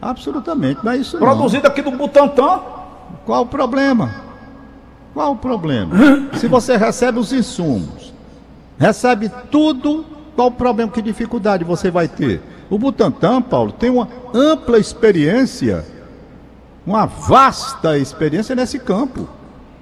Absolutamente. 0.02 0.80
Não 0.84 0.92
é 0.94 0.98
isso. 0.98 1.18
Produzida 1.18 1.68
aqui 1.68 1.82
no 1.82 1.92
Butantan. 1.92 2.62
Qual 3.26 3.42
o 3.44 3.46
problema? 3.46 4.10
Qual 5.14 5.34
o 5.34 5.36
problema? 5.36 5.94
Se 6.36 6.48
você 6.48 6.78
recebe 6.78 7.20
os 7.20 7.34
insumos, 7.34 8.14
recebe 8.78 9.30
tudo, 9.52 10.06
qual 10.36 10.48
o 10.48 10.52
problema? 10.52 10.92
Que 10.92 11.02
dificuldade 11.02 11.64
você 11.64 11.92
vai 11.92 12.08
ter? 12.08 12.42
O 12.70 12.78
Butantan, 12.78 13.42
Paulo, 13.42 13.74
tem 13.74 13.90
uma 13.90 14.08
ampla 14.34 14.80
experiência, 14.80 15.86
uma 16.86 17.06
vasta 17.06 17.98
experiência 17.98 18.56
nesse 18.56 18.80
campo. 18.80 19.28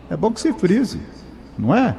É 0.10 0.18
bom 0.18 0.32
que 0.32 0.42
se 0.42 0.52
frise, 0.54 1.00
não 1.58 1.76
é? 1.76 1.96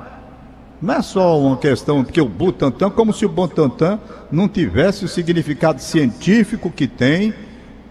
Não 0.82 0.94
é 0.94 1.02
só 1.02 1.38
uma 1.38 1.56
questão 1.56 2.02
que 2.02 2.20
o 2.20 2.28
Butantan, 2.28 2.90
como 2.90 3.12
se 3.12 3.24
o 3.24 3.28
Butantan 3.28 4.00
não 4.32 4.48
tivesse 4.48 5.04
o 5.04 5.08
significado 5.08 5.80
científico 5.80 6.70
que 6.70 6.88
tem 6.88 7.32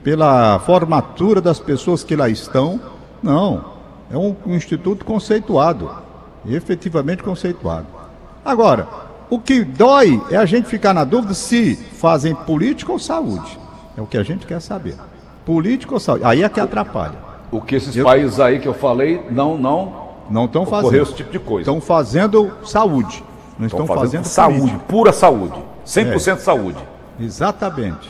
pela 0.04 0.60
formatura 0.60 1.40
das 1.40 1.60
pessoas 1.60 2.04
que 2.04 2.16
lá 2.16 2.28
estão. 2.28 2.82
Não. 3.24 3.79
É 4.12 4.18
um, 4.18 4.36
um 4.46 4.56
instituto 4.56 5.06
conceituado, 5.06 5.90
efetivamente 6.48 7.22
conceituado. 7.24 7.86
Agora, 8.44 8.88
o 9.30 9.40
que 9.40 9.64
dói 9.64 10.22
é 10.32 10.38
a 10.38 10.46
gente 10.46 10.68
ficar 10.68 10.94
na 10.94 11.04
dúvida 11.04 11.34
se 11.34 11.76
fazem 11.76 12.34
política 12.34 12.92
ou 12.92 12.98
saúde. 13.00 13.60
É 13.98 14.02
o 14.02 14.06
que 14.08 14.18
a 14.18 14.24
gente 14.24 14.48
quer 14.48 14.60
saber. 14.62 14.96
Política 15.46 15.94
ou 15.94 16.00
saúde? 16.00 16.24
Aí 16.26 16.42
é 16.44 16.50
que 16.50 16.60
atrapalha. 16.60 17.16
O 17.52 17.62
que 17.62 17.76
esses 17.76 17.96
Eu- 17.96 18.06
países 18.06 18.40
aí 18.40 18.60
que 18.60 18.68
eu 18.68 18.74
falei 18.74 19.24
não, 19.30 19.58
não 19.58 20.10
Não 20.30 20.46
estão 20.46 20.66
fazendo. 20.66 21.02
esse 21.04 21.14
tipo 21.14 21.32
de 21.32 21.40
coisa. 21.40 21.70
Estão 21.70 21.82
fazendo 21.82 22.52
saúde. 22.64 23.24
Não 23.58 23.66
estão, 23.68 23.82
Estão 23.82 23.96
fazendo, 23.98 24.24
saúde, 24.26 24.60
política. 24.60 24.84
pura 24.88 25.12
saúde. 25.12 25.60
100% 25.86 26.38
saúde. 26.40 26.78
Exatamente. 27.20 28.10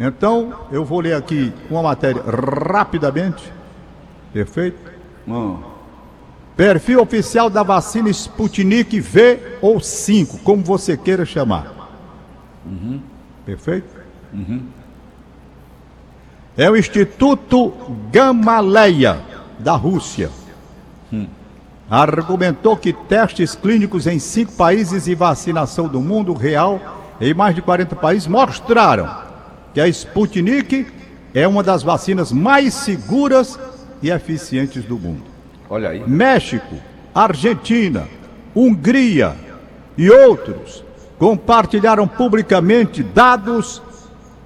Então, 0.00 0.52
eu 0.72 0.84
vou 0.84 1.00
ler 1.00 1.14
aqui 1.14 1.52
uma 1.70 1.82
matéria 1.82 2.22
rapidamente. 2.26 3.52
Perfeito? 4.32 4.91
Hum. 5.26 5.58
Perfil 6.56 7.00
oficial 7.00 7.48
da 7.48 7.62
vacina 7.62 8.10
Sputnik 8.10 9.00
V 9.00 9.58
ou 9.60 9.80
5, 9.80 10.38
como 10.38 10.62
você 10.62 10.96
queira 10.96 11.24
chamar. 11.24 11.90
Perfeito? 13.44 13.88
É 16.56 16.70
o 16.70 16.76
Instituto 16.76 17.72
Gamaleya, 18.10 19.20
da 19.58 19.74
Rússia. 19.74 20.30
Argumentou 21.90 22.76
que 22.76 22.92
testes 22.92 23.54
clínicos 23.54 24.06
em 24.06 24.18
cinco 24.18 24.52
países 24.52 25.06
e 25.06 25.14
vacinação 25.14 25.88
do 25.88 26.00
mundo 26.00 26.32
real 26.32 26.80
em 27.20 27.34
mais 27.34 27.54
de 27.54 27.62
40 27.62 27.96
países 27.96 28.26
mostraram 28.26 29.08
que 29.72 29.80
a 29.80 29.88
Sputnik 29.88 30.86
é 31.34 31.46
uma 31.48 31.62
das 31.62 31.82
vacinas 31.82 32.30
mais 32.30 32.74
seguras 32.74 33.58
e 34.02 34.10
eficientes 34.10 34.84
do 34.84 34.98
mundo. 34.98 35.24
Olha 35.70 35.90
aí. 35.90 36.02
México, 36.06 36.76
Argentina, 37.14 38.06
Hungria 38.54 39.34
e 39.96 40.10
outros 40.10 40.84
compartilharam 41.18 42.06
publicamente 42.06 43.02
dados 43.02 43.82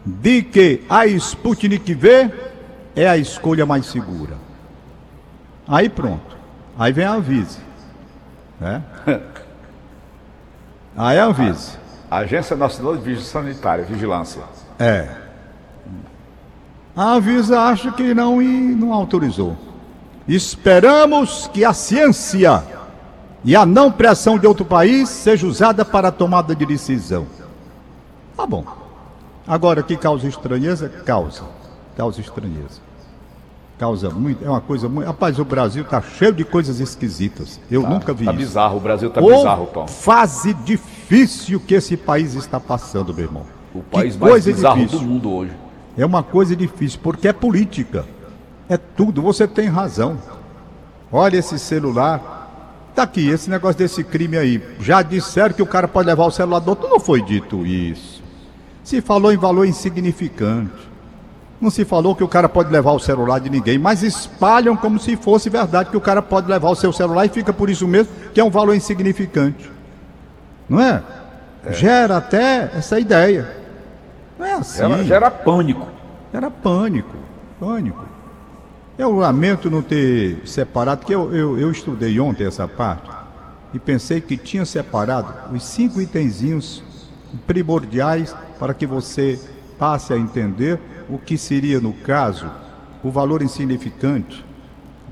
de 0.05 0.43
que 0.43 0.83
a 0.89 1.07
Sputnik 1.07 1.95
V 1.95 2.31
é 2.95 3.09
a 3.09 3.17
escolha 3.17 3.67
mais 3.67 3.87
segura. 3.87 4.35
Aí 5.67 5.89
pronto. 5.89 6.37
Aí 6.79 6.93
vem 6.93 7.05
a 7.05 7.13
Anvise. 7.13 7.59
Né? 8.61 8.83
Aí 10.97 11.19
a 11.19 11.25
Anvise. 11.25 11.79
Agência 12.11 12.57
Nacional 12.57 12.97
de 12.97 13.03
Vigilância 13.03 13.33
Sanitária, 13.33 13.85
Vigilância. 13.85 14.43
É. 14.79 15.26
A 16.97 17.13
Anvisa 17.15 17.61
acha 17.61 17.93
que 17.93 18.15
não 18.15 18.41
e 18.41 18.47
não 18.47 18.93
autorizou. 18.93 19.57
Esperamos 20.27 21.49
que 21.53 21.65
a 21.65 21.73
ciência 21.73 22.65
e 23.45 23.55
a 23.55 23.67
não 23.67 23.93
pressão 23.93 24.39
de 24.39 24.47
outro 24.47 24.65
país 24.65 25.09
seja 25.09 25.47
usada 25.47 25.85
para 25.85 26.09
a 26.09 26.13
tomada 26.13 26.55
de 26.57 26.65
decisão. 26.65 27.27
Tá 28.37 28.47
bom. 28.47 28.65
Agora, 29.47 29.83
que 29.83 29.97
causa 29.97 30.27
estranheza? 30.27 30.89
Causa. 31.05 31.43
Causa 31.97 32.21
estranheza. 32.21 32.81
Causa 33.79 34.09
muito. 34.11 34.43
É 34.45 34.49
uma 34.49 34.61
coisa 34.61 34.89
muito. 34.89 35.07
Rapaz, 35.07 35.39
o 35.39 35.45
Brasil 35.45 35.85
tá 35.85 36.01
cheio 36.01 36.33
de 36.33 36.45
coisas 36.45 36.81
esquisitas. 36.81 37.61
Eu 37.71 37.83
nunca 37.83 38.13
vi 38.15 38.25
Tá 38.25 38.33
isso. 38.33 38.39
bizarro, 38.41 38.79
o 38.79 38.81
Brasil 38.81 39.11
tá 39.11 39.21
Ô, 39.21 39.29
bizarro, 39.37 39.67
Tom. 39.67 39.87
fase 39.87 40.55
difícil 40.55 41.61
que 41.61 41.75
esse 41.75 41.97
país 41.97 42.35
está 42.35 42.59
passando, 42.59 43.13
meu 43.15 43.25
irmão. 43.27 43.43
O 43.75 43.83
país 43.83 44.17
mais 44.17 44.47
bizarro 44.47 44.79
difícil. 44.79 44.99
do 45.01 45.05
mundo 45.05 45.31
hoje. 45.31 45.53
É 45.97 46.05
uma 46.05 46.23
coisa 46.23 46.55
difícil, 46.55 47.01
porque 47.03 47.29
é 47.29 47.33
política. 47.33 48.05
É 48.69 48.77
tudo, 48.77 49.23
você 49.23 49.47
tem 49.47 49.69
razão. 49.69 50.19
Olha 51.11 51.39
esse 51.39 51.59
celular. 51.59 52.35
Tá 52.95 53.03
aqui, 53.03 53.29
esse 53.29 53.49
negócio 53.49 53.79
desse 53.79 54.03
crime 54.03 54.37
aí. 54.37 54.63
Já 54.81 55.03
disseram 55.03 55.55
que 55.55 55.63
o 55.63 55.67
cara 55.67 55.87
pode 55.87 56.07
levar 56.07 56.27
o 56.27 56.31
celular 56.31 56.59
do 56.61 56.71
outro. 56.71 56.89
Não 56.89 56.99
foi 56.99 57.23
dito 57.23 57.65
isso. 57.65 58.23
Se 58.83 59.01
falou 59.01 59.33
em 59.33 59.37
valor 59.37 59.67
insignificante. 59.67 60.73
Não 61.61 61.71
se 61.71 61.85
falou 61.85 62.15
que 62.15 62.25
o 62.25 62.29
cara 62.29 62.49
pode 62.49 62.71
levar 62.71 62.93
o 62.93 62.99
celular 62.99 63.39
de 63.39 63.49
ninguém, 63.49 63.79
mas 63.79 64.03
espalham 64.03 64.77
como 64.77 64.99
se 64.99 65.17
fosse 65.17 65.49
verdade 65.49 65.89
que 65.89 65.97
o 65.97 66.01
cara 66.01 66.21
pode 66.21 66.49
levar 66.49 66.69
o 66.69 66.77
seu 66.77 66.93
celular 66.93 67.25
e 67.25 67.31
fica 67.31 67.53
por 67.53 67.71
isso 67.71 67.89
mesmo 67.89 68.13
que 68.35 68.41
é 68.41 68.45
um 68.45 68.51
valor 68.51 68.75
insignificante. 68.75 69.71
Não 70.69 70.81
é? 70.81 71.03
Gera 71.71 72.19
até 72.19 72.71
essa 72.75 73.01
ideia. 73.01 73.56
Não 74.39 74.47
é 74.47 74.55
assim. 74.55 74.79
Gera, 74.79 75.05
gera 75.05 75.31
pânico. 75.31 75.89
Era 76.33 76.51
pânico, 76.51 77.17
pânico. 77.59 78.05
Eu 78.99 79.13
lamento 79.15 79.71
não 79.71 79.83
ter 79.83 80.41
separado, 80.47 81.01
porque 81.01 81.15
eu, 81.15 81.35
eu, 81.35 81.59
eu 81.59 81.71
estudei 81.71 82.19
ontem 82.19 82.47
essa 82.47 82.67
parte 82.67 83.11
e 83.75 83.79
pensei 83.79 84.21
que 84.21 84.37
tinha 84.37 84.65
separado 84.65 85.55
os 85.55 85.63
cinco 85.65 86.01
itenzinhos 86.01 86.83
primordiais 87.47 88.35
para 88.59 88.73
que 88.73 88.87
você 88.87 89.39
passe 89.79 90.13
a 90.13 90.17
entender 90.17 90.81
o 91.09 91.19
que 91.19 91.37
seria, 91.37 91.81
no 91.81 91.93
caso, 91.93 92.51
o 93.03 93.11
valor 93.11 93.43
insignificante 93.43 94.45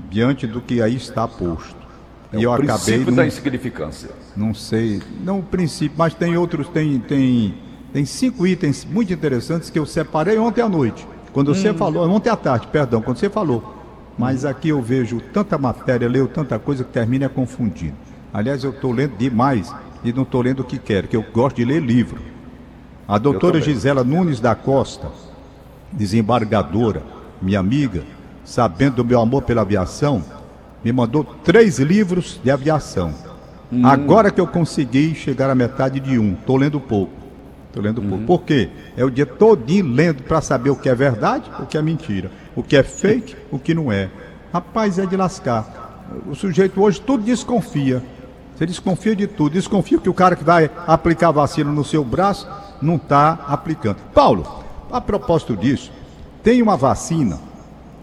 diante 0.09 0.47
do 0.47 0.61
que 0.61 0.81
aí 0.81 0.95
está 0.95 1.27
posto. 1.27 1.75
É 2.33 2.37
e 2.37 2.43
eu 2.43 2.49
o 2.49 2.53
acabei 2.53 2.75
princípio 2.75 3.05
não, 3.07 3.15
da 3.15 3.27
insignificância. 3.27 4.09
não 4.35 4.53
sei, 4.53 5.01
não 5.23 5.39
o 5.39 5.43
princípio, 5.43 5.95
mas 5.97 6.13
tem 6.13 6.35
outros, 6.35 6.67
tem, 6.67 6.99
tem, 6.99 7.55
tem 7.95 8.03
cinco 8.03 8.45
itens 8.45 8.83
muito 8.83 9.13
interessantes 9.13 9.69
que 9.69 9.79
eu 9.79 9.85
separei 9.85 10.37
ontem 10.37 10.59
à 10.59 10.67
noite. 10.67 11.07
Quando 11.31 11.55
você 11.55 11.73
falou, 11.73 12.05
ontem 12.09 12.29
à 12.29 12.35
tarde, 12.35 12.67
perdão, 12.67 13.01
quando 13.01 13.15
você 13.15 13.29
falou. 13.29 13.73
Mas 14.19 14.43
aqui 14.43 14.67
eu 14.67 14.81
vejo 14.81 15.21
tanta 15.31 15.57
matéria, 15.57 16.09
leio 16.09 16.27
tanta 16.27 16.59
coisa 16.59 16.83
que 16.83 16.91
termina 16.91 17.29
confundindo. 17.29 17.95
Aliás, 18.33 18.65
eu 18.65 18.71
estou 18.71 18.91
lendo 18.91 19.15
demais 19.15 19.73
e 20.03 20.11
não 20.11 20.23
estou 20.23 20.41
lendo 20.41 20.59
o 20.59 20.65
que 20.65 20.77
quero, 20.77 21.07
que 21.07 21.15
eu 21.15 21.23
gosto 21.33 21.55
de 21.55 21.63
ler 21.63 21.81
livro. 21.81 22.21
A 23.07 23.17
doutora. 23.17 23.61
Gisela 23.61 24.03
Nunes 24.03 24.41
da 24.41 24.55
Costa, 24.55 25.09
desembargadora, 25.89 27.01
minha 27.41 27.61
amiga, 27.61 28.03
sabendo 28.43 28.97
do 28.97 29.05
meu 29.05 29.21
amor 29.21 29.43
pela 29.43 29.61
aviação, 29.61 30.21
me 30.83 30.91
mandou 30.91 31.23
três 31.23 31.79
livros 31.79 32.41
de 32.43 32.51
aviação. 32.51 33.13
Agora 33.85 34.31
que 34.31 34.41
eu 34.41 34.47
consegui 34.47 35.15
chegar 35.15 35.49
à 35.49 35.55
metade 35.55 36.01
de 36.01 36.19
um, 36.19 36.33
estou 36.33 36.57
lendo 36.57 36.77
pouco. 36.77 37.24
Estou 37.75 37.83
lendo 37.83 38.01
pouco. 38.01 38.23
Por 38.23 38.43
quê? 38.43 38.69
É 38.95 39.03
o 39.03 39.11
dia 39.11 39.25
todinho 39.25 39.85
lendo 39.85 40.23
para 40.23 40.39
saber 40.39 40.69
o 40.69 40.77
que 40.77 40.87
é 40.87 40.95
verdade, 40.95 41.51
o 41.59 41.65
que 41.65 41.77
é 41.77 41.81
mentira, 41.81 42.31
o 42.55 42.63
que 42.63 42.77
é 42.77 42.83
fake, 42.83 43.35
o 43.51 43.59
que 43.59 43.73
não 43.73 43.91
é. 43.91 44.09
Rapaz, 44.53 44.97
é 44.97 45.05
de 45.05 45.17
lascar. 45.17 46.05
O 46.25 46.33
sujeito 46.33 46.81
hoje 46.81 47.01
tudo 47.01 47.25
desconfia. 47.25 48.01
Você 48.55 48.65
desconfia 48.65 49.13
de 49.13 49.27
tudo. 49.27 49.51
Desconfia 49.51 49.97
que 49.97 50.07
o 50.07 50.13
cara 50.13 50.37
que 50.37 50.43
vai 50.45 50.71
aplicar 50.87 51.27
a 51.27 51.31
vacina 51.31 51.69
no 51.69 51.83
seu 51.83 52.01
braço 52.01 52.47
não 52.81 52.95
está 52.95 53.39
aplicando. 53.45 53.97
Paulo, 54.13 54.47
a 54.89 55.01
propósito 55.01 55.57
disso, 55.57 55.91
tem 56.41 56.61
uma 56.61 56.77
vacina, 56.77 57.39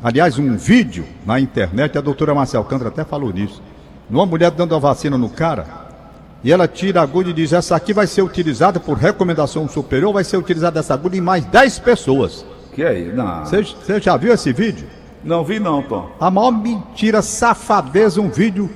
aliás, 0.04 0.38
um 0.38 0.54
vídeo 0.54 1.06
na 1.24 1.40
internet, 1.40 1.96
a 1.96 2.02
doutora 2.02 2.34
Marcel 2.34 2.60
Alcântara 2.60 2.90
até 2.90 3.04
falou 3.04 3.32
nisso. 3.32 3.62
Uma 4.10 4.26
mulher 4.26 4.50
dando 4.50 4.74
a 4.74 4.78
vacina 4.78 5.16
no 5.16 5.30
cara, 5.30 5.66
e 6.44 6.50
ela 6.52 6.66
tira 6.66 7.00
a 7.00 7.02
agulha 7.02 7.30
e 7.30 7.32
diz: 7.32 7.52
Essa 7.52 7.76
aqui 7.76 7.92
vai 7.92 8.06
ser 8.06 8.22
utilizada 8.22 8.80
por 8.80 8.96
recomendação 8.96 9.68
superior, 9.68 10.12
vai 10.12 10.24
ser 10.24 10.36
utilizada 10.36 10.80
essa 10.80 10.94
agulha 10.94 11.16
em 11.16 11.20
mais 11.20 11.44
10 11.44 11.78
pessoas. 11.80 12.44
Que 12.74 12.82
é 12.82 12.98
isso? 12.98 13.16
Não. 13.16 13.44
Você 13.44 14.00
já 14.00 14.16
viu 14.16 14.32
esse 14.32 14.52
vídeo? 14.52 14.86
Não 15.22 15.44
vi 15.44 15.60
não, 15.60 15.82
Tom. 15.82 16.10
A 16.20 16.30
maior 16.30 16.50
mentira, 16.50 17.22
safadeza, 17.22 18.20
um 18.20 18.28
vídeo. 18.28 18.70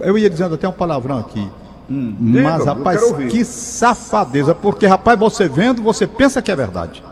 Eu 0.00 0.18
ia 0.18 0.28
dizendo 0.28 0.54
até 0.56 0.68
um 0.68 0.72
palavrão 0.72 1.18
aqui. 1.18 1.48
diga, 1.88 2.42
Mas, 2.42 2.60
eu 2.60 2.66
rapaz, 2.66 3.12
que 3.30 3.44
safadeza. 3.44 4.54
Porque, 4.54 4.86
rapaz, 4.86 5.18
você 5.18 5.46
vendo, 5.48 5.82
você 5.82 6.06
pensa 6.06 6.42
que 6.42 6.50
é 6.50 6.56
verdade. 6.56 7.02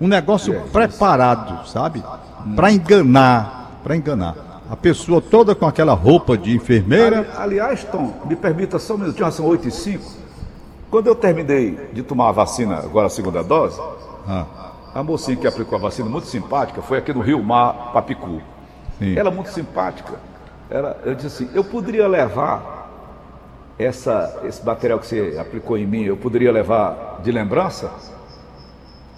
Um 0.00 0.08
negócio 0.08 0.54
É, 0.54 0.58
preparado, 0.58 1.66
sabe? 1.68 2.02
Pra 2.56 2.72
enganar. 2.72 3.80
Pra 3.84 3.96
enganar. 3.96 4.34
A 4.68 4.76
pessoa 4.76 5.20
toda 5.20 5.54
com 5.54 5.66
aquela 5.66 5.94
roupa 5.94 6.36
de 6.36 6.54
enfermeira. 6.54 7.20
Ali- 7.20 7.28
aliás, 7.60 7.84
Tom, 7.84 8.12
me 8.24 8.34
permita 8.34 8.78
só 8.78 8.94
um 8.94 8.98
minutinho, 8.98 9.30
são 9.30 9.46
8 9.46 9.68
e 9.68 9.70
5. 9.70 10.04
Quando 10.90 11.06
eu 11.06 11.14
terminei 11.14 11.88
de 11.92 12.02
tomar 12.02 12.28
a 12.30 12.32
vacina, 12.32 12.78
agora 12.78 13.06
a 13.06 13.10
segunda 13.10 13.42
dose, 13.44 13.80
Ah, 14.28 14.44
a 14.92 15.02
mocinha 15.04 15.36
que 15.36 15.46
aplicou 15.46 15.78
a 15.78 15.80
vacina, 15.80 16.08
muito 16.08 16.26
simpática, 16.26 16.82
foi 16.82 16.98
aqui 16.98 17.12
no 17.12 17.20
Rio 17.20 17.40
Mar, 17.42 17.92
Papicu. 17.92 18.40
sim. 18.98 19.16
Ela 19.16 19.30
muito 19.30 19.50
simpática. 19.50 20.14
Ela, 20.68 21.00
eu 21.04 21.14
disse 21.14 21.26
assim, 21.44 21.50
eu 21.54 21.62
poderia 21.62 22.08
levar 22.08 22.90
essa, 23.78 24.40
esse 24.44 24.64
material 24.66 24.98
que 24.98 25.06
você 25.06 25.36
aplicou 25.40 25.78
em 25.78 25.86
mim, 25.86 26.02
eu 26.02 26.16
poderia 26.16 26.50
levar 26.50 27.20
de 27.22 27.30
lembrança? 27.30 27.88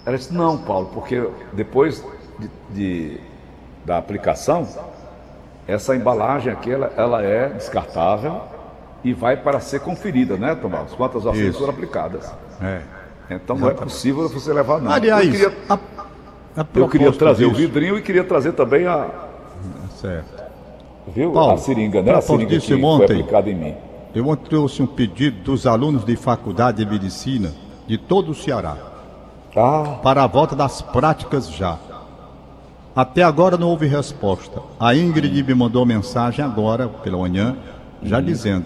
Ela 0.05 0.15
disse, 0.15 0.31
não, 0.31 0.57
Paulo, 0.59 0.91
porque 0.93 1.27
depois 1.53 2.03
de, 2.37 2.49
de- 2.69 3.19
da 3.83 3.97
aplicação, 3.97 4.67
essa 5.69 5.95
embalagem 5.95 6.51
aqui, 6.51 6.71
ela, 6.71 6.91
ela 6.97 7.21
é 7.23 7.49
descartável 7.49 8.41
e 9.03 9.13
vai 9.13 9.37
para 9.37 9.59
ser 9.59 9.79
conferida, 9.79 10.35
né, 10.37 10.55
Tomás? 10.55 10.91
Quantas 10.93 11.23
vacinas 11.23 11.55
foram 11.57 11.71
aplicadas. 11.71 12.31
É. 12.61 12.81
Então 13.31 13.57
não 13.57 13.69
é 13.69 13.73
possível 13.73 14.27
você 14.27 14.51
levar 14.51 14.81
nada. 14.81 14.95
Aliás, 14.95 15.25
eu 15.25 15.31
queria, 15.31 15.57
a, 15.69 15.73
a 16.61 16.65
eu 16.75 16.89
queria 16.89 17.11
trazer 17.11 17.45
o 17.45 17.49
disso- 17.49 17.61
vidrinho 17.61 17.97
e 17.97 18.01
queria 18.01 18.23
trazer 18.23 18.53
também 18.53 18.87
a, 18.87 19.07
Certo. 20.01 20.43
Viu? 21.13 21.31
Paulo, 21.31 21.53
a 21.53 21.57
seringa, 21.57 22.01
né? 22.01 22.13
A 22.13 22.21
seringa 22.21 22.49
que 22.49 22.55
disso, 22.57 22.67
foi 22.67 22.81
ontem- 22.83 23.19
aplicada 23.19 23.49
em 23.49 23.55
mim. 23.55 23.75
Eu 24.13 24.27
ontem 24.27 24.49
trouxe 24.49 24.81
um 24.81 24.87
pedido 24.87 25.43
dos 25.43 25.67
alunos 25.67 26.03
de 26.03 26.15
faculdade 26.15 26.83
de 26.83 26.89
medicina 26.89 27.51
de 27.87 27.97
todo 27.97 28.31
o 28.31 28.35
Ceará 28.35 28.75
Ah, 29.55 29.97
para 30.01 30.23
a 30.23 30.27
volta 30.27 30.55
das 30.55 30.81
práticas 30.81 31.49
já. 31.51 31.77
Até 32.99 33.23
agora 33.23 33.55
não 33.57 33.69
houve 33.69 33.87
resposta. 33.87 34.61
A 34.77 34.93
Ingrid 34.93 35.41
me 35.43 35.53
mandou 35.55 35.85
mensagem 35.85 36.43
agora, 36.43 36.89
pela 36.89 37.17
manhã, 37.17 37.55
já 38.03 38.19
dizendo: 38.19 38.65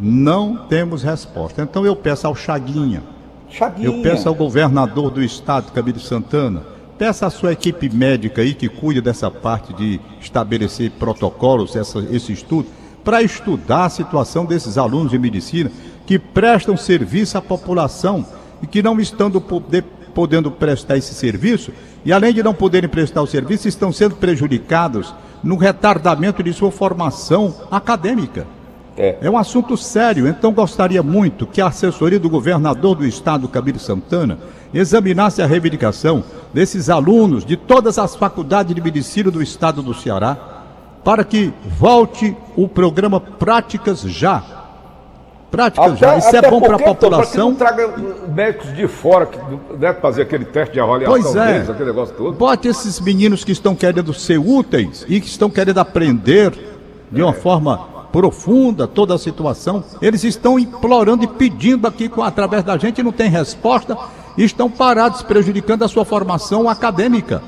não 0.00 0.56
temos 0.66 1.02
resposta. 1.02 1.60
Então 1.60 1.84
eu 1.84 1.94
peço 1.94 2.26
ao 2.26 2.34
Chaguinha, 2.34 3.02
Chaguinha. 3.50 3.86
eu 3.88 4.02
peço 4.02 4.30
ao 4.30 4.34
governador 4.34 5.10
do 5.10 5.22
estado, 5.22 5.72
Camilo 5.72 6.00
Santana, 6.00 6.62
peça 6.96 7.26
à 7.26 7.30
sua 7.30 7.52
equipe 7.52 7.90
médica 7.90 8.40
aí 8.40 8.54
que 8.54 8.66
cuida 8.66 9.02
dessa 9.02 9.30
parte 9.30 9.74
de 9.74 10.00
estabelecer 10.22 10.92
protocolos, 10.92 11.76
essa- 11.76 12.02
esse 12.10 12.32
estudo, 12.32 12.68
para 13.04 13.20
estudar 13.20 13.84
a 13.84 13.90
situação 13.90 14.46
desses 14.46 14.78
alunos 14.78 15.10
de 15.10 15.18
medicina 15.18 15.70
que 16.06 16.18
prestam 16.18 16.78
serviço 16.78 17.36
à 17.36 17.42
população 17.42 18.24
e 18.62 18.66
que 18.66 18.82
não 18.82 18.98
estão 18.98 19.28
do 19.28 19.38
poder- 19.38 19.84
podendo 20.16 20.50
prestar 20.50 20.96
esse 20.96 21.12
serviço 21.12 21.70
e 22.02 22.10
além 22.10 22.32
de 22.32 22.42
não 22.42 22.54
poderem 22.54 22.88
prestar 22.88 23.20
o 23.20 23.26
serviço, 23.26 23.68
estão 23.68 23.92
sendo 23.92 24.16
prejudicados 24.16 25.14
no 25.44 25.58
retardamento 25.58 26.42
de 26.42 26.54
sua 26.54 26.70
formação 26.70 27.54
acadêmica. 27.70 28.46
É. 28.96 29.18
É 29.20 29.28
um 29.28 29.36
assunto 29.36 29.76
sério, 29.76 30.26
então 30.26 30.54
gostaria 30.54 31.02
muito 31.02 31.46
que 31.46 31.60
a 31.60 31.66
assessoria 31.66 32.18
do 32.18 32.30
governador 32.30 32.96
do 32.96 33.06
estado, 33.06 33.46
Camilo 33.46 33.78
Santana, 33.78 34.38
examinasse 34.72 35.42
a 35.42 35.46
reivindicação 35.46 36.24
desses 36.50 36.88
alunos 36.88 37.44
de 37.44 37.54
todas 37.54 37.98
as 37.98 38.16
faculdades 38.16 38.74
de 38.74 38.80
medicina 38.80 39.30
do 39.30 39.42
estado 39.42 39.82
do 39.82 39.92
Ceará, 39.92 40.34
para 41.04 41.24
que 41.24 41.52
volte 41.78 42.34
o 42.56 42.66
programa 42.66 43.20
Práticas 43.20 44.00
Já. 44.00 44.55
Práticas 45.50 45.98
Já, 45.98 46.18
isso 46.18 46.34
é 46.34 46.42
bom 46.50 46.60
para 46.60 46.76
a 46.76 46.78
população. 46.78 47.54
Para 47.54 47.72
que 47.72 47.78
não 47.78 47.86
traga 47.86 48.28
médicos 48.34 48.74
de 48.74 48.88
fora 48.88 49.26
que 49.26 49.38
né, 49.78 49.92
fazer 49.94 50.22
aquele 50.22 50.44
teste 50.44 50.74
de 50.74 50.80
avaliação 50.80 51.20
Pois 51.22 51.36
é. 51.36 51.52
deles, 51.52 51.70
aquele 51.70 51.90
negócio 51.90 52.14
todo. 52.14 52.32
Bote 52.36 52.68
esses 52.68 53.00
meninos 53.00 53.44
que 53.44 53.52
estão 53.52 53.74
querendo 53.74 54.12
ser 54.12 54.38
úteis 54.38 55.04
e 55.08 55.20
que 55.20 55.26
estão 55.26 55.48
querendo 55.48 55.78
aprender 55.78 56.52
de 57.10 57.22
uma 57.22 57.32
forma 57.32 57.78
profunda 58.10 58.86
toda 58.88 59.14
a 59.14 59.18
situação. 59.18 59.84
Eles 60.02 60.24
estão 60.24 60.58
implorando 60.58 61.24
e 61.24 61.26
pedindo 61.28 61.86
aqui 61.86 62.08
com, 62.08 62.22
através 62.22 62.64
da 62.64 62.76
gente 62.76 63.02
não 63.02 63.12
tem 63.12 63.28
resposta 63.28 63.96
e 64.36 64.44
estão 64.44 64.70
parados, 64.70 65.22
prejudicando 65.22 65.84
a 65.84 65.88
sua 65.88 66.04
formação 66.04 66.68
acadêmica. 66.68 67.42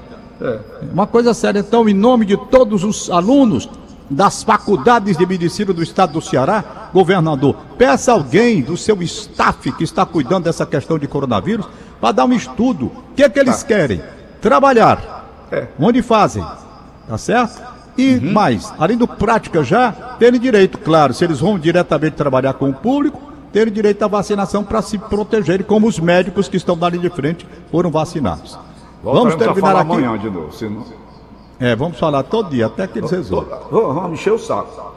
Uma 0.93 1.07
coisa 1.07 1.35
séria, 1.35 1.61
então, 1.61 1.89
em 1.89 1.95
nome 1.95 2.25
de 2.25 2.37
todos 2.37 2.85
os 2.85 3.11
alunos 3.11 3.69
das 4.11 4.43
faculdades 4.43 5.17
de 5.17 5.27
medicina 5.27 5.73
do 5.73 5.83
estado 5.83 6.15
do 6.15 6.21
Ceará, 6.23 6.91
governador, 6.93 7.55
peça 7.77 8.13
alguém 8.13 8.63
do 8.63 8.77
seu 8.77 9.01
staff 9.03 9.71
que 9.73 9.85
está 9.85 10.07
cuidando 10.07 10.45
dessa 10.45 10.65
questão 10.65 10.99
de 10.99 11.07
coronavírus 11.07 11.69
para 12.01 12.13
dar 12.13 12.25
um 12.25 12.33
estudo. 12.33 12.87
O 12.87 13.15
que 13.15 13.23
é 13.23 13.29
que 13.29 13.39
eles 13.39 13.63
querem? 13.63 14.01
Trabalhar. 14.41 15.47
É. 15.51 15.67
Onde 15.79 16.01
fazem? 16.03 16.45
Tá 17.07 17.19
certo? 17.19 17.61
E 17.97 18.17
mais, 18.21 18.73
além 18.79 18.97
do 18.97 19.09
prática 19.09 19.65
já, 19.65 19.91
terem 20.19 20.39
direito, 20.39 20.79
claro, 20.79 21.13
se 21.13 21.25
eles 21.25 21.41
vão 21.41 21.59
diretamente 21.59 22.15
trabalhar 22.17 22.55
com 22.55 22.71
o 22.71 22.75
público, 22.75 23.21
terem 23.53 23.73
direito 23.73 24.03
à 24.05 24.09
vacinação 24.09 24.63
para 24.63 24.81
se 24.83 24.97
protegerem, 24.99 25.67
como 25.67 25.87
os 25.89 25.99
médicos 25.99 26.49
que 26.49 26.57
estão 26.57 26.77
linha 26.89 26.99
de 26.99 27.11
frente 27.11 27.47
foram 27.71 27.91
vacinados. 27.91 28.59
Vamos 29.03 29.35
Voltaremos 29.35 29.35
a 29.35 29.39
terminar 29.55 29.77
aqui. 29.81 29.81
amanhã 29.93 30.19
de 30.19 30.31
novo. 30.31 30.53
senão- 30.53 30.85
É, 31.61 31.75
vamos 31.75 31.99
falar 31.99 32.23
todo 32.23 32.51
dia, 32.51 32.67
até 32.67 32.87
que 32.87 32.99
eles 32.99 33.11
resolvam. 33.11 33.59
Vamos, 33.71 34.13
encher 34.13 34.33
o 34.33 34.39
saco. 34.39 34.95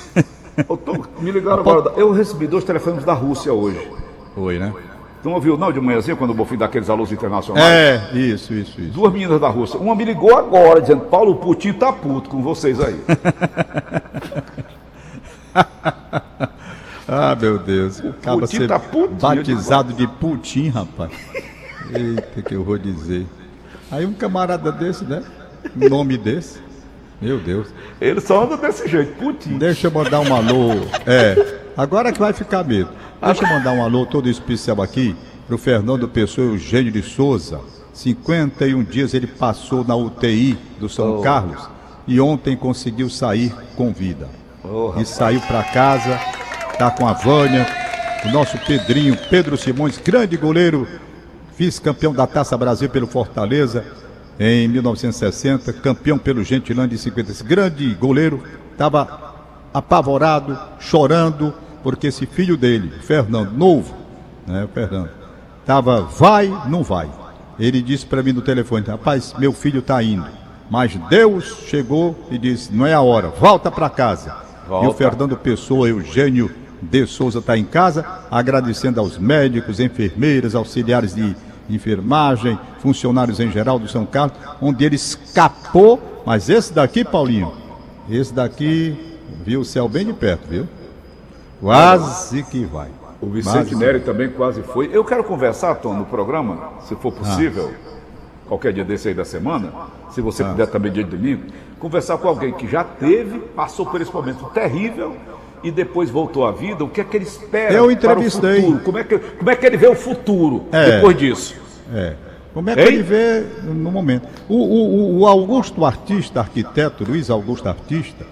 Ô, 0.68 0.76
Tom, 0.76 1.02
me 1.20 1.30
ligaram 1.30 1.60
agora. 1.60 1.94
Eu 1.96 2.12
recebi 2.12 2.46
dois 2.46 2.64
telefones 2.64 3.04
da 3.04 3.14
Rússia 3.14 3.52
hoje. 3.52 3.90
Foi, 4.34 4.58
né? 4.58 4.72
Tu 5.22 5.28
não 5.28 5.36
ouviu 5.36 5.56
não 5.56 5.72
de 5.72 5.80
manhãzinha 5.80 6.16
quando 6.16 6.30
eu 6.30 6.36
vou 6.36 6.44
fim 6.44 6.56
daqueles 6.56 6.90
alunos 6.90 7.12
internacionais? 7.12 7.64
É, 7.64 8.10
isso, 8.12 8.52
isso, 8.52 8.80
isso. 8.80 8.92
Duas 8.92 9.12
meninas 9.12 9.40
da 9.40 9.48
Rússia. 9.48 9.78
Uma 9.78 9.94
me 9.94 10.04
ligou 10.04 10.36
agora 10.36 10.80
dizendo, 10.80 11.04
Paulo, 11.04 11.32
o 11.32 11.36
Putin 11.36 11.72
tá 11.72 11.92
puto 11.92 12.28
com 12.28 12.42
vocês 12.42 12.80
aí. 12.80 13.00
Ah, 17.14 17.36
meu 17.38 17.58
Deus. 17.58 18.00
Acaba 18.00 18.40
Putin 18.40 18.56
ser 18.56 18.68
tá 18.68 18.78
putinho 18.78 19.18
batizado 19.18 19.92
de 19.92 20.06
Putin, 20.06 20.68
rapaz. 20.68 21.12
Eita, 21.92 22.40
que 22.40 22.54
eu 22.54 22.64
vou 22.64 22.78
dizer. 22.78 23.26
Aí 23.90 24.06
um 24.06 24.14
camarada 24.14 24.72
desse, 24.72 25.04
né? 25.04 25.22
Nome 25.74 26.16
desse. 26.16 26.60
Meu 27.20 27.38
Deus. 27.38 27.68
Eles 28.00 28.24
só 28.24 28.44
andam 28.44 28.58
desse 28.58 28.88
jeito, 28.88 29.12
Putin. 29.14 29.56
Deixa 29.56 29.86
eu 29.86 29.90
mandar 29.92 30.20
um 30.20 30.34
alô. 30.34 30.72
É, 31.06 31.60
agora 31.76 32.12
que 32.12 32.18
vai 32.18 32.32
ficar 32.32 32.64
medo. 32.64 32.90
Deixa 33.24 33.44
eu 33.44 33.48
mandar 33.48 33.72
um 33.72 33.82
alô 33.82 34.04
todo 34.04 34.28
especial 34.28 34.82
aqui 34.82 35.14
pro 35.46 35.56
Fernando 35.56 36.08
Pessoa 36.08 36.48
Eugênio 36.48 36.90
de 36.90 37.02
Souza. 37.02 37.60
51 37.92 38.82
dias 38.82 39.14
ele 39.14 39.26
passou 39.26 39.84
na 39.84 39.94
UTI 39.94 40.58
do 40.80 40.88
São 40.88 41.20
Carlos 41.20 41.68
e 42.08 42.20
ontem 42.20 42.56
conseguiu 42.56 43.08
sair 43.08 43.54
com 43.76 43.92
vida. 43.92 44.28
Oh, 44.64 44.94
e 44.98 45.04
saiu 45.04 45.40
para 45.42 45.62
casa, 45.62 46.18
tá 46.78 46.90
com 46.90 47.06
a 47.06 47.12
Vânia, 47.12 47.66
o 48.24 48.30
nosso 48.30 48.58
Pedrinho, 48.58 49.16
Pedro 49.28 49.56
Simões, 49.56 49.98
grande 49.98 50.36
goleiro, 50.36 50.88
vice-campeão 51.56 52.12
da 52.12 52.26
Taça 52.26 52.56
Brasil 52.56 52.88
pelo 52.88 53.06
Fortaleza 53.06 53.84
em 54.38 54.68
1960, 54.68 55.72
campeão 55.74 56.18
pelo 56.18 56.42
Gentilândia 56.42 56.94
em 56.94 56.98
50. 56.98 57.44
Grande 57.44 57.94
goleiro, 57.94 58.42
estava 58.72 59.34
apavorado, 59.72 60.58
chorando, 60.80 61.54
porque 61.82 62.08
esse 62.08 62.26
filho 62.26 62.56
dele, 62.56 62.92
o 62.98 63.02
Fernando, 63.02 63.52
novo, 63.52 63.94
né, 64.46 64.68
Fernando, 64.72 65.10
estava 65.60 66.02
vai, 66.02 66.48
não 66.68 66.82
vai. 66.82 67.10
Ele 67.58 67.82
disse 67.82 68.06
para 68.06 68.22
mim 68.22 68.32
no 68.32 68.42
telefone, 68.42 68.86
rapaz, 68.86 69.34
meu 69.38 69.52
filho 69.52 69.80
está 69.80 70.02
indo. 70.02 70.26
Mas 70.70 70.94
Deus 71.10 71.64
chegou 71.66 72.28
e 72.30 72.38
disse, 72.38 72.72
não 72.72 72.86
é 72.86 72.94
a 72.94 73.00
hora, 73.00 73.28
volta 73.28 73.70
para 73.70 73.90
casa. 73.90 74.34
E 74.64 74.66
o 74.66 74.68
Volta. 74.68 74.96
Fernando 74.96 75.36
Pessoa, 75.36 75.88
Eugênio 75.88 76.50
de 76.80 77.06
Souza 77.06 77.40
está 77.40 77.56
em 77.56 77.64
casa, 77.64 78.04
agradecendo 78.30 78.98
aos 78.98 79.18
médicos, 79.18 79.80
enfermeiras, 79.80 80.54
auxiliares 80.54 81.14
de 81.14 81.36
enfermagem, 81.68 82.58
funcionários 82.80 83.40
em 83.40 83.50
geral 83.50 83.78
do 83.78 83.88
São 83.88 84.04
Carlos, 84.04 84.36
onde 84.60 84.84
ele 84.84 84.96
escapou, 84.96 86.00
mas 86.24 86.48
esse 86.48 86.72
daqui, 86.72 87.04
Paulinho, 87.04 87.52
esse 88.08 88.32
daqui 88.32 88.96
viu 89.44 89.60
o 89.60 89.64
céu 89.64 89.88
bem 89.88 90.06
de 90.06 90.12
perto, 90.12 90.48
viu? 90.48 90.68
Quase 91.60 92.42
que 92.42 92.64
vai. 92.64 92.88
O 93.20 93.28
Vicente 93.28 93.74
Neri 93.76 94.00
também 94.00 94.28
quase 94.28 94.62
foi. 94.62 94.90
Eu 94.92 95.04
quero 95.04 95.22
conversar, 95.22 95.76
Tom, 95.76 95.94
no 95.94 96.04
programa, 96.04 96.72
se 96.80 96.96
for 96.96 97.12
possível, 97.12 97.72
qualquer 98.48 98.72
dia 98.72 98.84
desse 98.84 99.08
aí 99.08 99.14
da 99.14 99.24
semana, 99.24 99.72
se 100.10 100.20
você 100.20 100.42
puder 100.42 100.66
também 100.66 100.90
dia 100.90 101.04
de 101.04 101.10
domingo, 101.10 101.44
conversar 101.78 102.18
com 102.18 102.26
alguém 102.26 102.52
que 102.52 102.66
já 102.66 102.82
teve, 102.82 103.38
passou 103.38 103.86
por 103.86 104.00
esse 104.00 104.12
momento 104.12 104.44
terrível 104.52 105.16
e 105.62 105.70
depois 105.70 106.10
voltou 106.10 106.46
à 106.46 106.52
vida, 106.52 106.82
o 106.84 106.88
que 106.88 107.00
é 107.00 107.04
que 107.04 107.16
ele 107.16 107.24
espera 107.24 107.72
Eu 107.72 107.82
para 107.84 107.88
o 107.88 107.90
entrevistei. 107.92 108.60
futuro? 108.62 108.80
Como 108.80 108.98
é 108.98 109.04
que, 109.04 109.18
como 109.18 109.50
é 109.50 109.56
que 109.56 109.66
ele 109.66 109.76
vê 109.76 109.88
o 109.88 109.94
futuro 109.94 110.64
É. 110.72 110.96
depois 110.96 111.16
disso? 111.16 111.54
É. 111.94 112.14
Como 112.52 112.68
é 112.68 112.74
que 112.74 112.80
Hein? 112.80 112.86
ele 112.88 113.02
vê 113.02 113.44
no 113.62 113.90
momento? 113.90 114.28
O, 114.48 114.56
o- 114.56 115.18
o 115.20 115.26
Augusto 115.26 115.84
Artista, 115.84 116.40
arquiteto, 116.40 117.04
Luiz 117.08 117.30
Augusto 117.30 117.66
Artista, 117.68 118.26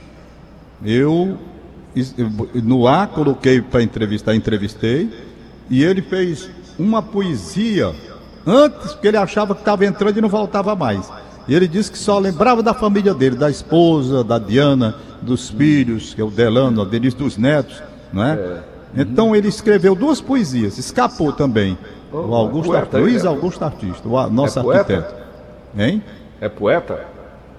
eu 0.85 1.39
is- 1.95 2.15
eu- 2.19 2.31
no 2.63 2.87
ar 2.87 3.09
coloquei 3.09 3.61
para 3.61 3.83
entrevistar, 3.83 4.35
entrevistei, 4.35 5.09
e 5.69 5.83
ele 5.83 6.03
fez 6.03 6.51
uma 6.79 7.03
poesia 7.03 7.93
antes, 8.47 8.93
porque 8.93 9.09
ele 9.09 9.17
achava 9.17 9.55
que 9.55 9.61
estava 9.63 9.85
entrando 9.87 10.17
e 10.17 10.21
não 10.21 10.29
voltava 10.29 10.75
mais. 10.77 11.11
E 11.49 11.55
ele 11.55 11.67
disse 11.67 11.91
que 11.91 11.99
só 11.99 12.19
lembrava 12.19 12.63
da 12.63 12.73
família 12.75 13.13
dele, 13.15 13.37
da 13.37 13.51
esposa, 13.51 14.23
da 14.23 14.39
Diana, 14.39 14.95
dos 15.21 15.51
filhos, 15.51 16.15
que 16.15 16.21
é 16.21 16.25
o 16.25 16.31
Delano, 16.31 16.83
a 16.83 16.85
Denise 16.85 17.17
dos 17.17 17.37
netos, 17.37 17.83
não 18.13 18.25
é? 18.25 18.59
Então 18.95 19.35
ele 19.35 19.49
escreveu 19.49 19.95
duas 19.95 20.21
poesias, 20.21 20.79
escapou 20.79 21.33
também. 21.33 21.79
O 22.13 22.35
Augusto, 22.35 22.73
poeta, 22.73 22.99
Luiz 22.99 23.25
é. 23.25 23.29
Augusto 23.29 23.65
Artista, 23.65 24.09
o 24.09 24.31
nosso 24.31 24.59
É 24.59 24.77
arquiteto. 24.79 25.15
Hein? 25.79 26.03
É 26.41 26.49
poeta? 26.49 27.07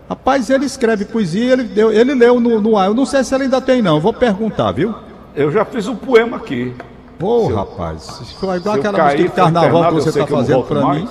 Rapaz, 0.10 0.50
ele 0.50 0.66
escreve 0.66 1.06
poesia, 1.06 1.54
ele, 1.54 1.64
deu, 1.64 1.92
ele 1.92 2.14
leu 2.14 2.38
no, 2.40 2.60
no 2.60 2.78
ar. 2.78 2.88
Eu 2.88 2.94
não 2.94 3.06
sei 3.06 3.24
se 3.24 3.34
ele 3.34 3.46
ainda 3.46 3.62
tem, 3.62 3.82
não. 3.82 4.00
Vou 4.00 4.12
perguntar, 4.12 4.74
viu? 4.74 4.94
Eu 5.34 5.50
já 5.52 5.64
fiz 5.64 5.88
um 5.88 5.96
poema 5.96 6.36
aqui. 6.36 6.76
Ô, 7.22 7.46
Se 7.46 7.52
eu- 7.52 7.56
rapaz, 7.56 8.34
foi 8.40 8.58
igual 8.58 8.76
aquela 8.76 9.04
música 9.06 9.24
de 9.24 9.30
carnaval 9.30 9.88
que 9.88 9.94
você 9.94 10.10
está 10.10 10.28
fazendo 10.28 10.64
para 10.64 10.86
mim. 10.96 11.08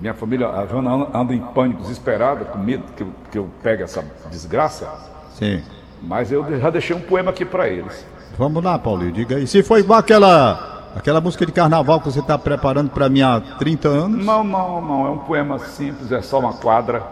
Minha 0.00 0.14
família, 0.14 0.48
a 0.48 0.66
Joana 0.66 1.08
anda- 1.12 1.34
em 1.34 1.40
pânico, 1.40 1.82
desesperada, 1.82 2.44
com 2.46 2.58
medo 2.58 2.84
que 2.96 3.02
eu, 3.02 3.08
que 3.30 3.38
eu 3.38 3.48
pegue 3.62 3.82
essa 3.82 4.02
desgraça. 4.30 4.88
Sim. 5.34 5.62
Mas 6.02 6.32
eu 6.32 6.58
já 6.58 6.70
deixei 6.70 6.96
um 6.96 7.00
poema 7.00 7.30
aqui 7.30 7.44
para 7.44 7.68
eles. 7.68 8.06
Vamos 8.38 8.64
lá, 8.64 8.78
Paulinho, 8.78 9.12
diga 9.12 9.36
aí. 9.36 9.46
Se 9.46 9.62
foi 9.62 9.80
igual 9.80 9.98
aquela, 9.98 10.92
aquela 10.96 11.20
música 11.20 11.44
de 11.44 11.52
carnaval 11.52 12.00
que 12.00 12.06
você 12.10 12.20
está 12.20 12.38
preparando 12.38 12.88
para 12.90 13.10
mim 13.10 13.20
há 13.20 13.38
30 13.58 13.88
anos. 13.88 14.24
Não, 14.24 14.42
não, 14.42 14.80
não. 14.80 15.06
É 15.06 15.10
um 15.10 15.18
poema 15.18 15.58
simples, 15.58 16.10
é 16.10 16.22
só 16.22 16.38
uma 16.38 16.54
quadra. 16.54 17.02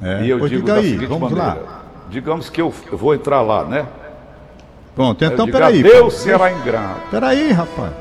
É, 0.00 0.22
e 0.22 0.30
eu 0.30 0.38
pois 0.38 0.50
digo 0.50 0.62
diga 0.62 0.74
da 0.74 0.80
aí, 0.80 0.90
seguinte 0.90 1.06
vamos 1.08 1.32
maneira. 1.32 1.60
lá. 1.60 1.80
Digamos 2.08 2.48
que 2.48 2.60
eu, 2.60 2.72
eu 2.92 2.96
vou 2.96 3.12
entrar 3.14 3.40
lá, 3.42 3.64
né? 3.64 3.84
Pronto, 4.94 5.24
então 5.24 5.48
peraí. 5.50 5.82
Deus 5.82 6.14
será 6.14 6.52
ingrato. 6.52 7.00
Peraí, 7.10 7.50
rapaz. 7.50 7.92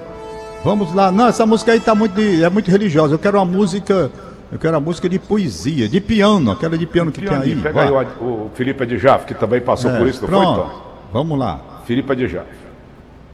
Vamos 0.64 0.94
lá. 0.94 1.12
Não, 1.12 1.28
essa 1.28 1.46
música 1.46 1.72
aí 1.72 1.80
tá 1.80 1.96
muito, 1.96 2.16
de- 2.16 2.44
é 2.44 2.50
muito 2.50 2.70
religiosa. 2.70 3.14
Eu 3.16 3.20
quero 3.20 3.38
uma 3.38 3.46
música. 3.46 4.12
Eu 4.52 4.58
quero 4.58 4.74
uma 4.76 4.80
música 4.80 5.10
de 5.10 5.20
poesia, 5.20 5.90
de 5.90 6.00
piano, 6.00 6.52
aquela 6.52 6.78
de 6.78 6.86
piano 6.86 7.12
que 7.12 7.20
tem 7.22 7.36
aí. 7.38 7.56
Pega 7.56 7.74
Vá. 7.92 8.02
aí 8.02 8.08
o, 8.22 8.24
o 8.24 8.52
Felipe 8.56 8.84
Adjaf, 8.84 9.26
que 9.26 9.34
também 9.34 9.60
passou 9.60 9.92
É, 9.92 9.98
por 9.98 10.08
isso, 10.08 10.22
não 10.22 10.28
pronto. 10.30 10.56
foi, 10.56 10.66
então? 10.66 10.82
Vamos 11.12 11.38
lá. 11.40 11.60
Felipe 11.86 12.12
Adjaf. 12.14 12.46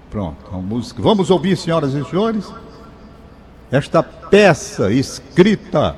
Pronto, 0.10 0.38
uma 0.52 0.62
música. 0.62 1.02
Vamos 1.02 1.30
ouvir, 1.30 1.56
senhoras 1.56 1.94
e 1.94 2.04
senhores, 2.06 2.52
esta 3.72 4.02
peça 4.04 4.92
escrita 4.92 5.96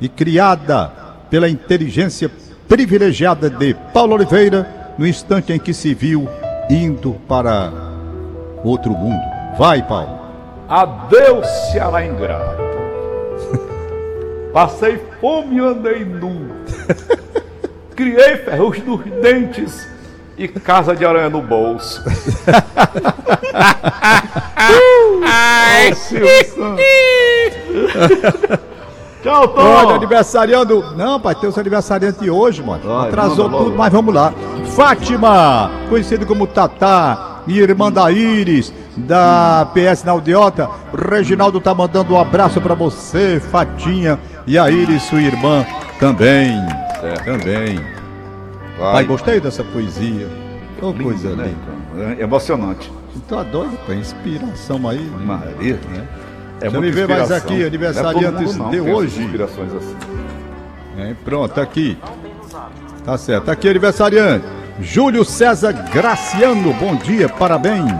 e 0.00 0.08
criada 0.08 0.90
pela 1.30 1.48
inteligência 1.48 2.30
privilegiada 2.66 3.48
de 3.50 3.74
Paulo 3.92 4.14
Oliveira 4.14 4.94
no 4.98 5.06
instante 5.06 5.52
em 5.52 5.58
que 5.58 5.72
se 5.74 5.92
viu 5.94 6.28
indo 6.70 7.14
para 7.26 7.72
outro 8.64 8.90
mundo. 8.92 9.20
Vai, 9.58 9.82
Paulo. 9.86 10.18
Adeus, 10.68 11.46
Ceará 11.72 12.04
ingrato. 12.04 12.62
Passei 14.52 15.00
fome 15.20 15.56
e 15.56 15.60
andei 15.60 16.04
nu. 16.04 16.48
Criei 17.96 18.36
ferrugem 18.36 18.84
nos 18.84 19.02
dentes 19.22 19.88
e 20.36 20.46
casa 20.46 20.94
de 20.94 21.04
aranha 21.04 21.28
no 21.28 21.42
bolso. 21.42 22.02
Ai, 25.24 25.94
Santos. 25.94 26.78
Tchau, 29.22 29.52
Olha, 29.56 29.96
aniversariando. 29.96 30.94
Não, 30.96 31.18
pai, 31.18 31.34
tem 31.34 31.48
os 31.48 31.58
aniversariante 31.58 32.30
hoje, 32.30 32.62
mano. 32.62 32.84
Vai, 32.84 33.08
Atrasou 33.08 33.50
tudo, 33.50 33.76
mas 33.76 33.92
vamos 33.92 34.14
lá. 34.14 34.32
Fátima, 34.76 35.72
conhecido 35.88 36.24
como 36.24 36.46
Tatá, 36.46 37.27
minha 37.48 37.62
irmã 37.62 37.90
da 37.90 38.12
Iris, 38.12 38.70
da 38.94 39.66
PS 39.72 40.04
na 40.04 40.12
Aldeota. 40.12 40.68
Reginaldo 41.10 41.58
tá 41.60 41.74
mandando 41.74 42.12
um 42.12 42.20
abraço 42.20 42.60
pra 42.60 42.74
você, 42.74 43.40
Fatinha. 43.40 44.18
E 44.46 44.58
a 44.58 44.70
Iris, 44.70 45.04
sua 45.04 45.22
irmã, 45.22 45.64
também. 45.98 46.54
Também. 47.24 47.80
Pai, 48.78 49.04
gostei 49.04 49.40
dessa 49.40 49.64
poesia. 49.64 50.28
Ô, 50.82 50.92
coisa 50.92 51.34
né, 51.34 51.54
linda. 51.96 52.20
É 52.20 52.22
emocionante. 52.22 52.92
Tô 53.26 53.42
doido, 53.42 53.78
pô, 53.86 53.94
inspiração 53.94 54.86
aí. 54.86 55.10
Maria, 55.24 55.80
né? 55.90 56.06
É 56.58 56.62
Deixa 56.62 56.76
eu 56.76 56.82
me 56.82 56.90
ver 56.90 57.08
mais 57.08 57.32
aqui, 57.32 57.64
aniversariantes 57.64 58.26
é 58.26 58.44
mundo, 58.44 58.58
não, 58.58 58.70
de 58.70 58.80
tem 58.80 58.94
hoje. 58.94 59.22
Inspirações 59.22 59.72
assim. 59.74 59.96
É, 60.98 61.14
pronto, 61.24 61.54
tá 61.54 61.62
aqui. 61.62 61.96
Tá 63.04 63.16
certo. 63.16 63.44
Tá 63.44 63.52
aqui 63.52 63.68
aniversariante. 63.68 64.57
Júlio 64.80 65.24
César 65.24 65.72
Graciano, 65.92 66.72
bom 66.74 66.94
dia, 66.94 67.28
parabéns. 67.28 67.92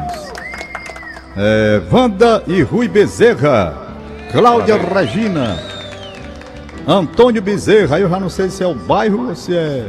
É, 1.37 1.81
Wanda 1.91 2.43
e 2.47 2.63
Rui 2.63 2.89
Bezerra. 2.89 3.75
Cláudia 4.31 4.77
Regina. 4.77 5.59
Antônio 6.87 7.43
Bezerra. 7.43 7.99
Eu 7.99 8.09
já 8.09 8.21
não 8.21 8.29
sei 8.29 8.49
se 8.49 8.63
é 8.63 8.67
o 8.67 8.75
bairro 8.75 9.29
ou 9.29 9.35
se 9.35 9.57
é. 9.57 9.87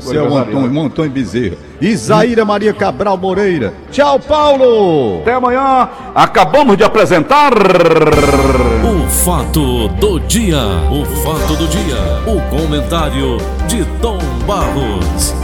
Se 0.00 0.16
é 0.16 0.22
o. 0.22 0.36
Antônio, 0.36 0.82
Antônio 0.82 1.10
Bezerra. 1.10 1.56
Isaíra 1.80 2.44
Maria 2.44 2.72
Cabral 2.72 3.16
Moreira. 3.16 3.74
Tchau, 3.90 4.18
Paulo! 4.18 5.20
Até 5.20 5.34
amanhã. 5.34 5.88
Acabamos 6.14 6.76
de 6.76 6.84
apresentar. 6.84 7.52
O 7.54 9.08
fato 9.08 9.88
do 9.88 10.18
dia. 10.20 10.58
O 10.90 11.04
fato 11.22 11.56
do 11.56 11.68
dia. 11.68 11.96
O 12.26 12.40
comentário 12.50 13.38
de 13.68 13.84
Tom 14.00 14.18
Barros. 14.46 15.43